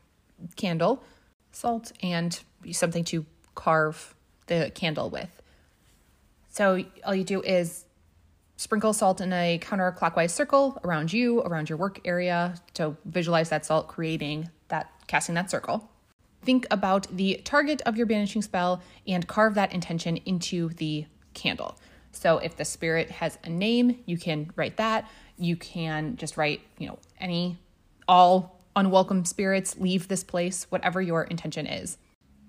candle, 0.56 1.02
salt, 1.50 1.92
and 2.02 2.38
something 2.70 3.04
to 3.04 3.26
carve 3.54 4.14
the 4.46 4.70
candle 4.74 5.10
with. 5.10 5.42
So 6.48 6.84
all 7.04 7.14
you 7.14 7.24
do 7.24 7.40
is 7.42 7.84
sprinkle 8.56 8.92
salt 8.92 9.20
in 9.20 9.32
a 9.32 9.58
counterclockwise 9.58 10.30
circle 10.30 10.78
around 10.84 11.12
you, 11.12 11.40
around 11.40 11.68
your 11.68 11.78
work 11.78 12.00
area 12.04 12.54
to 12.74 12.96
visualize 13.04 13.48
that 13.48 13.66
salt 13.66 13.88
creating 13.88 14.48
casting 15.06 15.34
that 15.34 15.50
circle. 15.50 15.88
Think 16.42 16.66
about 16.70 17.06
the 17.16 17.40
target 17.44 17.82
of 17.82 17.96
your 17.96 18.06
banishing 18.06 18.42
spell 18.42 18.82
and 19.06 19.26
carve 19.26 19.54
that 19.54 19.72
intention 19.72 20.16
into 20.18 20.70
the 20.70 21.06
candle. 21.34 21.78
So 22.12 22.38
if 22.38 22.56
the 22.56 22.64
spirit 22.64 23.10
has 23.10 23.38
a 23.44 23.48
name, 23.48 24.02
you 24.06 24.18
can 24.18 24.50
write 24.56 24.76
that. 24.76 25.08
You 25.38 25.56
can 25.56 26.16
just 26.16 26.36
write, 26.36 26.60
you 26.78 26.88
know, 26.88 26.98
any 27.18 27.58
all 28.08 28.60
unwelcome 28.74 29.24
spirits 29.24 29.78
leave 29.78 30.08
this 30.08 30.24
place, 30.24 30.66
whatever 30.70 31.00
your 31.00 31.24
intention 31.24 31.66
is. 31.66 31.98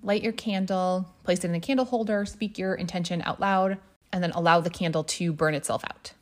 Light 0.02 0.24
your 0.24 0.34
candle, 0.34 1.14
place 1.24 1.40
it 1.40 1.46
in 1.46 1.56
a 1.56 1.60
candle 1.60 1.86
holder, 1.86 2.26
speak 2.26 2.58
your 2.58 2.76
intention 2.76 3.22
out 3.22 3.40
loud, 3.40 3.78
and 4.12 4.22
then 4.22 4.32
allow 4.32 4.60
the 4.60 4.70
candle 4.70 5.04
to 5.04 5.32
burn 5.32 5.54
itself 5.54 5.84
out. 5.86 6.14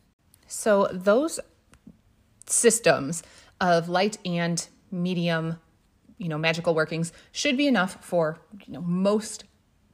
So 0.48 0.88
those 0.92 1.40
systems 2.46 3.24
of 3.60 3.90
light 3.90 4.18
and 4.26 4.68
medium 4.92 5.60
you 6.22 6.30
know, 6.30 6.38
magical 6.38 6.76
workings 6.76 7.12
should 7.32 7.58
be 7.58 7.66
enough 7.66 7.98
for, 8.06 8.38
you 8.68 8.74
know, 8.74 8.82
most 8.82 9.44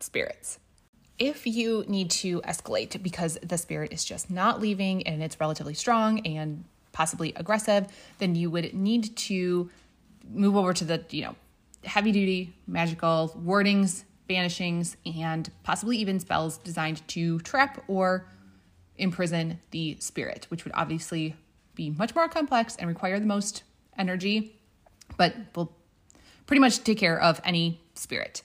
spirits. 0.02 0.60
If 1.18 1.48
you 1.48 1.86
need 1.88 2.12
to 2.12 2.42
escalate 2.42 3.02
because 3.02 3.40
the 3.42 3.58
spirit 3.58 3.94
is 3.94 4.04
just 4.04 4.30
not 4.30 4.60
leaving 4.60 5.08
and 5.08 5.24
it's 5.24 5.40
relatively 5.40 5.74
strong 5.74 6.20
and 6.28 6.66
possibly 6.92 7.32
aggressive, 7.38 7.88
then 8.18 8.36
you 8.36 8.52
would 8.52 8.74
need 8.74 9.16
to 9.16 9.70
move 10.30 10.58
over 10.58 10.74
to 10.74 10.84
the, 10.84 11.04
you 11.12 11.24
know, 11.24 11.36
heavy 11.86 12.12
duty 12.12 12.54
magical 12.68 13.34
wardings, 13.42 14.04
banishings, 14.30 14.98
and 15.06 15.50
possibly 15.63 15.96
even 15.98 16.20
spells 16.20 16.58
designed 16.58 17.08
to 17.08 17.40
trap 17.40 17.82
or 17.88 18.28
imprison 18.98 19.62
the 19.72 19.96
spirit, 20.02 20.46
which 20.50 20.66
would 20.66 20.74
obviously 20.76 21.38
be 21.74 21.90
much 21.90 22.13
more 22.13 22.28
complex 22.28 22.76
and 22.76 22.90
require 22.90 23.18
the 23.18 23.26
most 23.26 23.63
energy, 23.98 24.60
but 25.16 25.34
will 25.56 25.77
pretty 26.48 26.60
much 26.60 26.84
take 26.84 26.98
care 26.98 27.20
of 27.22 27.40
any 27.44 27.80
spirit. 27.94 28.42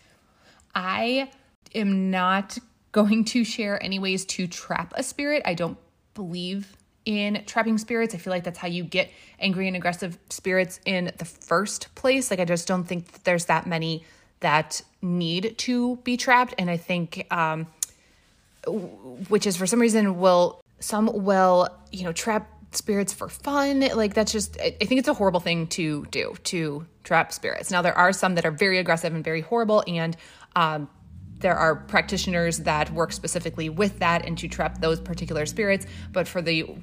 I 0.75 1.31
am 1.75 2.11
not 2.11 2.59
going 2.93 3.25
to 3.25 3.45
share 3.45 3.83
any 3.83 3.99
ways 3.99 4.25
to 4.27 4.47
trap 4.47 4.93
a 4.97 5.03
spirit. 5.03 5.43
I 5.47 5.55
don't 5.55 5.79
believe 6.15 6.77
in 7.05 7.43
trapping 7.47 7.79
spirits. 7.79 8.15
I 8.15 8.19
feel 8.19 8.33
like 8.33 8.45
that's 8.45 8.59
how 8.59 8.69
you 8.69 8.85
get 8.85 9.11
angry 9.41 9.67
and 9.67 9.77
aggressive 9.77 10.19
spirits 10.29 10.79
in 10.85 11.11
the 11.17 11.25
first 11.25 11.95
place. 11.95 12.31
Like, 12.31 12.41
I 12.41 12.45
just 12.45 12.69
don't 12.69 12.85
think 12.85 13.11
that 13.13 13.25
there's 13.25 13.47
that 13.47 13.67
many 13.67 14.05
that 14.41 14.83
need 15.01 15.57
to 15.59 15.97
be 15.97 16.17
trapped. 16.17 16.55
And 16.59 16.71
I 16.71 16.77
think, 16.77 17.27
um, 17.31 17.67
which 19.29 19.47
is 19.47 19.57
for 19.57 19.67
some 19.67 19.81
reason, 19.81 20.19
will 20.19 20.61
some 20.81 21.25
will, 21.25 21.69
you 21.93 22.05
know, 22.05 22.13
trap 22.13 22.51
spirits 22.77 23.13
for 23.13 23.29
fun. 23.29 23.81
Like 23.81 24.15
that's 24.15 24.33
just 24.33 24.59
I 24.61 24.71
think 24.71 24.99
it's 24.99 25.09
a 25.09 25.15
horrible 25.15 25.41
thing 25.41 25.67
to 25.69 26.07
do 26.07 26.35
to 26.45 26.87
trap 27.05 27.33
spirits. 27.33 27.71
Now 27.71 27.83
there 27.83 27.97
are 27.97 28.13
some 28.13 28.35
that 28.37 28.45
are 28.45 28.51
very 28.51 28.79
aggressive 28.79 29.15
and 29.15 29.25
very 29.25 29.41
horrible 29.41 29.83
and 29.87 30.17
um, 30.57 30.89
there 31.39 31.57
are 31.57 31.75
practitioners 31.75 32.59
that 32.59 32.91
work 32.93 33.13
specifically 33.13 33.69
with 33.69 33.99
that 33.99 34.25
and 34.25 34.39
to 34.39 34.49
trap 34.49 34.81
those 34.81 35.01
particular 35.01 35.45
spirits, 35.45 35.87
but 36.13 36.29
for 36.29 36.41
the 36.41 36.77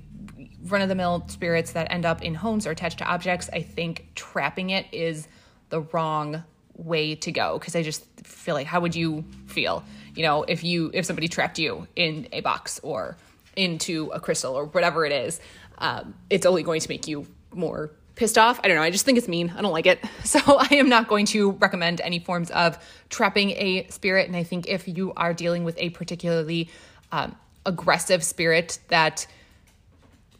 run 0.63 0.81
of 0.81 0.89
the 0.89 0.95
mill 0.95 1.25
spirits 1.29 1.71
that 1.71 1.91
end 1.91 2.05
up 2.05 2.21
in 2.21 2.35
homes 2.35 2.67
or 2.67 2.71
attached 2.71 2.97
to 2.99 3.05
objects, 3.05 3.49
I 3.53 3.61
think 3.61 4.09
trapping 4.15 4.71
it 4.71 4.85
is 4.91 5.27
the 5.69 5.81
wrong 5.81 6.43
way 6.75 7.15
to 7.15 7.31
go 7.31 7.57
because 7.57 7.75
I 7.75 7.83
just 7.83 8.05
feel 8.23 8.55
like 8.55 8.67
how 8.67 8.81
would 8.81 8.95
you 8.95 9.23
feel, 9.47 9.83
you 10.15 10.23
know, 10.23 10.43
if 10.43 10.63
you 10.63 10.91
if 10.93 11.05
somebody 11.05 11.27
trapped 11.27 11.59
you 11.59 11.87
in 11.95 12.27
a 12.31 12.41
box 12.41 12.79
or 12.83 13.17
into 13.55 14.09
a 14.13 14.19
crystal 14.19 14.53
or 14.53 14.65
whatever 14.65 15.05
it 15.05 15.11
is 15.11 15.39
um, 15.79 16.13
it's 16.29 16.45
only 16.45 16.63
going 16.63 16.81
to 16.81 16.89
make 16.89 17.07
you 17.07 17.25
more 17.53 17.91
pissed 18.15 18.37
off. 18.37 18.59
I 18.63 18.67
don't 18.67 18.75
know. 18.75 18.83
I 18.83 18.91
just 18.91 19.05
think 19.05 19.17
it's 19.17 19.27
mean. 19.27 19.51
I 19.55 19.61
don't 19.61 19.71
like 19.71 19.87
it. 19.87 19.99
So 20.25 20.39
I 20.59 20.75
am 20.75 20.89
not 20.89 21.07
going 21.07 21.25
to 21.27 21.51
recommend 21.51 22.01
any 22.01 22.19
forms 22.19 22.51
of 22.51 22.77
trapping 23.09 23.51
a 23.51 23.87
spirit. 23.89 24.27
And 24.27 24.35
I 24.35 24.43
think 24.43 24.67
if 24.67 24.87
you 24.87 25.13
are 25.15 25.33
dealing 25.33 25.63
with 25.63 25.75
a 25.79 25.89
particularly 25.89 26.69
um, 27.11 27.35
aggressive 27.65 28.23
spirit 28.23 28.77
that 28.89 29.25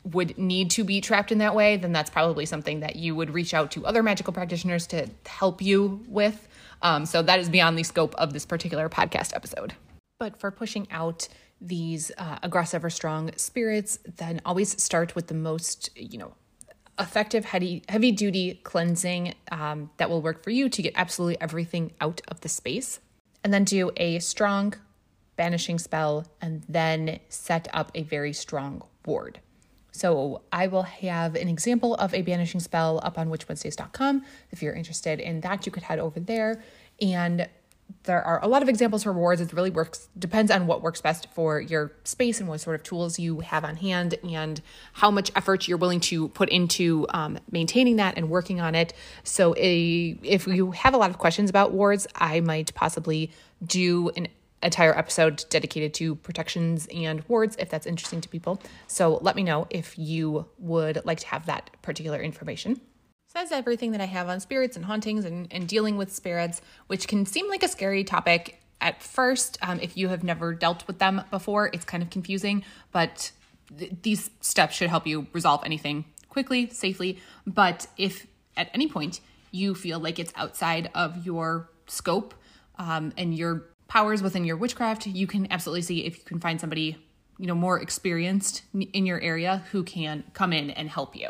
would 0.03 0.37
need 0.37 0.71
to 0.71 0.83
be 0.83 1.01
trapped 1.01 1.31
in 1.31 1.39
that 1.39 1.55
way, 1.55 1.77
then 1.77 1.91
that's 1.91 2.09
probably 2.09 2.45
something 2.45 2.81
that 2.81 2.97
you 2.97 3.15
would 3.15 3.33
reach 3.33 3.53
out 3.53 3.71
to 3.71 3.85
other 3.85 4.03
magical 4.03 4.33
practitioners 4.33 4.85
to 4.87 5.07
help 5.25 5.61
you 5.61 6.03
with. 6.07 6.47
Um, 6.81 7.05
so 7.05 7.21
that 7.23 7.39
is 7.39 7.49
beyond 7.49 7.77
the 7.77 7.83
scope 7.83 8.13
of 8.15 8.33
this 8.33 8.45
particular 8.45 8.89
podcast 8.89 9.35
episode. 9.35 9.73
But 10.19 10.39
for 10.39 10.51
pushing 10.51 10.87
out 10.91 11.27
these 11.61 12.11
uh, 12.17 12.39
aggressive 12.43 12.83
or 12.83 12.89
strong 12.89 13.31
spirits, 13.35 13.99
then 14.17 14.41
always 14.45 14.81
start 14.81 15.15
with 15.15 15.27
the 15.27 15.33
most, 15.33 15.89
you 15.95 16.17
know, 16.17 16.33
effective 16.99 17.45
heavy 17.45 17.83
heavy 17.87 18.11
duty 18.11 18.59
cleansing 18.63 19.33
um, 19.51 19.89
that 19.97 20.09
will 20.09 20.21
work 20.21 20.43
for 20.43 20.49
you 20.49 20.67
to 20.67 20.81
get 20.81 20.93
absolutely 20.95 21.39
everything 21.39 21.93
out 22.01 22.21
of 22.27 22.41
the 22.41 22.49
space, 22.49 22.99
and 23.43 23.53
then 23.53 23.63
do 23.63 23.91
a 23.97 24.19
strong 24.19 24.73
banishing 25.35 25.79
spell, 25.79 26.25
and 26.41 26.63
then 26.67 27.19
set 27.29 27.67
up 27.73 27.91
a 27.95 28.03
very 28.03 28.33
strong 28.33 28.83
ward. 29.05 29.39
So 29.91 30.43
I 30.51 30.67
will 30.67 30.83
have 30.83 31.35
an 31.35 31.49
example 31.49 31.95
of 31.95 32.13
a 32.13 32.21
banishing 32.21 32.59
spell 32.59 32.99
up 33.03 33.17
on 33.17 33.29
witchwednesdays.com. 33.29 34.23
If 34.51 34.61
you're 34.61 34.73
interested 34.73 35.19
in 35.19 35.41
that, 35.41 35.65
you 35.65 35.71
could 35.71 35.83
head 35.83 35.99
over 35.99 36.19
there 36.19 36.61
and 37.01 37.47
there 38.03 38.21
are 38.23 38.43
a 38.43 38.47
lot 38.47 38.61
of 38.61 38.69
examples 38.69 39.03
for 39.03 39.11
rewards. 39.11 39.41
It 39.41 39.53
really 39.53 39.69
works, 39.69 40.09
depends 40.17 40.51
on 40.51 40.67
what 40.67 40.81
works 40.81 41.01
best 41.01 41.27
for 41.33 41.59
your 41.59 41.91
space 42.03 42.39
and 42.39 42.47
what 42.47 42.61
sort 42.61 42.75
of 42.75 42.83
tools 42.83 43.19
you 43.19 43.41
have 43.41 43.65
on 43.65 43.75
hand 43.75 44.15
and 44.23 44.61
how 44.93 45.11
much 45.11 45.31
effort 45.35 45.67
you're 45.67 45.77
willing 45.77 45.99
to 46.01 46.29
put 46.29 46.49
into 46.49 47.05
um, 47.09 47.39
maintaining 47.51 47.97
that 47.97 48.17
and 48.17 48.29
working 48.29 48.61
on 48.61 48.75
it. 48.75 48.93
So, 49.23 49.55
a, 49.57 50.17
if 50.23 50.47
you 50.47 50.71
have 50.71 50.93
a 50.93 50.97
lot 50.97 51.09
of 51.09 51.17
questions 51.17 51.49
about 51.49 51.71
wards, 51.71 52.07
I 52.15 52.39
might 52.39 52.73
possibly 52.73 53.31
do 53.65 54.09
an 54.15 54.27
entire 54.61 54.97
episode 54.97 55.45
dedicated 55.49 55.93
to 55.95 56.15
protections 56.15 56.87
and 56.93 57.23
wards 57.27 57.55
if 57.59 57.69
that's 57.69 57.85
interesting 57.85 58.21
to 58.21 58.29
people. 58.29 58.61
So, 58.87 59.19
let 59.21 59.35
me 59.35 59.43
know 59.43 59.67
if 59.69 59.97
you 59.97 60.47
would 60.57 61.01
like 61.05 61.19
to 61.19 61.27
have 61.27 61.45
that 61.47 61.69
particular 61.81 62.21
information 62.21 62.81
says 63.39 63.51
everything 63.53 63.91
that 63.91 64.01
I 64.01 64.05
have 64.05 64.27
on 64.27 64.39
spirits 64.41 64.75
and 64.75 64.85
hauntings 64.85 65.23
and, 65.23 65.47
and 65.51 65.67
dealing 65.67 65.95
with 65.95 66.13
spirits, 66.13 66.61
which 66.87 67.07
can 67.07 67.25
seem 67.25 67.47
like 67.47 67.63
a 67.63 67.69
scary 67.69 68.03
topic 68.03 68.61
at 68.81 69.01
first. 69.01 69.57
Um, 69.61 69.79
if 69.79 69.95
you 69.95 70.09
have 70.09 70.23
never 70.23 70.53
dealt 70.53 70.85
with 70.87 70.99
them 70.99 71.23
before, 71.31 71.69
it's 71.71 71.85
kind 71.85 72.03
of 72.03 72.09
confusing, 72.09 72.65
but 72.91 73.31
th- 73.77 73.93
these 74.01 74.29
steps 74.41 74.75
should 74.75 74.89
help 74.89 75.07
you 75.07 75.27
resolve 75.31 75.61
anything 75.65 76.05
quickly, 76.27 76.69
safely. 76.69 77.19
But 77.47 77.87
if 77.97 78.27
at 78.57 78.69
any 78.73 78.87
point 78.87 79.21
you 79.51 79.73
feel 79.73 79.99
like 79.99 80.19
it's 80.19 80.33
outside 80.35 80.91
of 80.93 81.25
your 81.25 81.69
scope 81.87 82.33
um, 82.77 83.13
and 83.17 83.33
your 83.33 83.67
powers 83.87 84.21
within 84.21 84.43
your 84.43 84.57
witchcraft, 84.57 85.07
you 85.07 85.27
can 85.27 85.47
absolutely 85.49 85.83
see 85.83 86.05
if 86.05 86.17
you 86.17 86.23
can 86.25 86.39
find 86.39 86.59
somebody 86.59 86.97
you 87.37 87.47
know 87.47 87.55
more 87.55 87.79
experienced 87.79 88.63
in 88.73 89.05
your 89.05 89.21
area 89.21 89.63
who 89.71 89.81
can 89.83 90.25
come 90.33 90.51
in 90.51 90.71
and 90.71 90.89
help 90.89 91.15
you. 91.15 91.29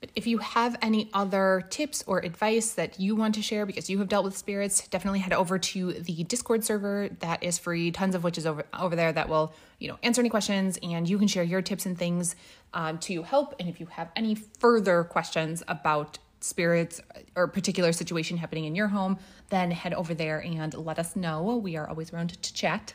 But 0.00 0.10
if 0.14 0.26
you 0.26 0.38
have 0.38 0.76
any 0.80 1.10
other 1.12 1.64
tips 1.70 2.04
or 2.06 2.20
advice 2.20 2.72
that 2.74 3.00
you 3.00 3.16
want 3.16 3.34
to 3.34 3.42
share 3.42 3.66
because 3.66 3.90
you 3.90 3.98
have 3.98 4.08
dealt 4.08 4.24
with 4.24 4.36
spirits, 4.36 4.86
definitely 4.88 5.18
head 5.18 5.32
over 5.32 5.58
to 5.58 5.92
the 5.92 6.22
Discord 6.24 6.64
server 6.64 7.08
that 7.18 7.42
is 7.42 7.58
free. 7.58 7.90
Tons 7.90 8.14
of 8.14 8.22
witches 8.22 8.46
over 8.46 8.64
over 8.78 8.94
there 8.94 9.12
that 9.12 9.28
will, 9.28 9.52
you 9.80 9.88
know, 9.88 9.98
answer 10.04 10.20
any 10.20 10.28
questions 10.28 10.78
and 10.82 11.08
you 11.08 11.18
can 11.18 11.26
share 11.26 11.42
your 11.42 11.62
tips 11.62 11.84
and 11.84 11.98
things 11.98 12.36
um, 12.74 12.98
to 12.98 13.22
help. 13.22 13.56
And 13.58 13.68
if 13.68 13.80
you 13.80 13.86
have 13.86 14.10
any 14.14 14.36
further 14.36 15.02
questions 15.02 15.64
about 15.66 16.18
spirits 16.40 17.00
or 17.34 17.48
particular 17.48 17.92
situation 17.92 18.36
happening 18.36 18.66
in 18.66 18.76
your 18.76 18.88
home, 18.88 19.18
then 19.50 19.72
head 19.72 19.94
over 19.94 20.14
there 20.14 20.38
and 20.38 20.74
let 20.74 21.00
us 21.00 21.16
know. 21.16 21.56
We 21.56 21.76
are 21.76 21.88
always 21.88 22.12
around 22.12 22.40
to 22.40 22.52
chat. 22.52 22.94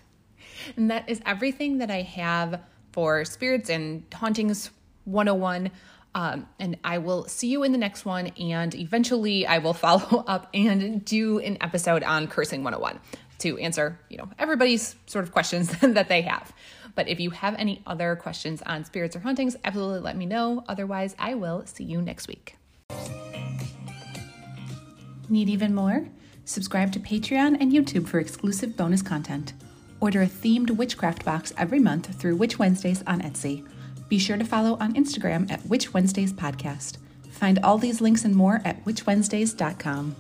And 0.78 0.90
that 0.90 1.10
is 1.10 1.22
everything 1.26 1.80
that 1.80 1.92
I 1.92 2.02
have 2.02 2.62
for 2.94 3.26
spirits 3.26 3.70
and 3.70 4.04
hauntings 4.14 4.70
101. 5.06 5.72
Um, 6.16 6.48
and 6.60 6.78
I 6.84 7.00
will 7.00 7.26
see 7.28 7.48
you 7.48 7.64
in 7.64 7.72
the 7.72 7.78
next 7.78 8.06
one. 8.06 8.28
And 8.40 8.74
eventually, 8.76 9.48
I 9.48 9.58
will 9.58 9.74
follow 9.86 10.24
up 10.28 10.50
and 10.54 11.04
do 11.04 11.40
an 11.40 11.58
episode 11.62 12.04
on 12.04 12.28
Cursing 12.28 12.64
101 12.64 13.00
to 13.40 13.58
answer, 13.58 14.00
you 14.10 14.18
know, 14.18 14.30
everybody's 14.40 14.96
sort 15.06 15.24
of 15.24 15.32
questions 15.32 15.70
that 15.82 16.08
they 16.08 16.22
have. 16.22 16.54
But 16.96 17.08
if 17.08 17.20
you 17.20 17.32
have 17.32 17.56
any 17.58 17.82
other 17.88 18.16
questions 18.16 18.62
on 18.62 18.86
spirits 18.86 19.16
or 19.16 19.20
hauntings, 19.20 19.56
absolutely 19.66 20.00
let 20.00 20.16
me 20.16 20.26
know. 20.26 20.64
Otherwise, 20.68 21.16
I 21.18 21.34
will 21.34 21.66
see 21.66 21.84
you 21.84 22.02
next 22.02 22.28
week. 22.28 22.56
Need 25.30 25.50
even 25.50 25.74
more? 25.74 26.08
Subscribe 26.46 26.92
to 26.92 27.00
Patreon 27.00 27.58
and 27.60 27.72
YouTube 27.72 28.08
for 28.08 28.20
exclusive 28.20 28.78
bonus 28.78 29.02
content. 29.02 29.54
Order 30.00 30.22
a 30.22 30.28
themed 30.28 30.72
witchcraft 30.72 31.24
box 31.24 31.54
every 31.58 31.80
month 31.80 32.14
through 32.20 32.36
Witch 32.36 32.60
Wednesdays 32.60 33.02
on 33.08 33.22
Etsy. 33.22 33.66
Be 34.14 34.20
sure 34.20 34.38
to 34.38 34.46
follow 34.46 34.78
on 34.80 34.94
Instagram 34.94 35.50
at 35.50 35.66
Witch 35.66 35.92
Wednesdays 35.92 36.32
Podcast. 36.32 36.98
Find 37.32 37.58
all 37.64 37.80
these 37.80 38.00
links 38.00 38.24
and 38.24 38.36
more 38.36 38.62
at 38.64 38.86
witchwednesdays.com. 38.86 40.16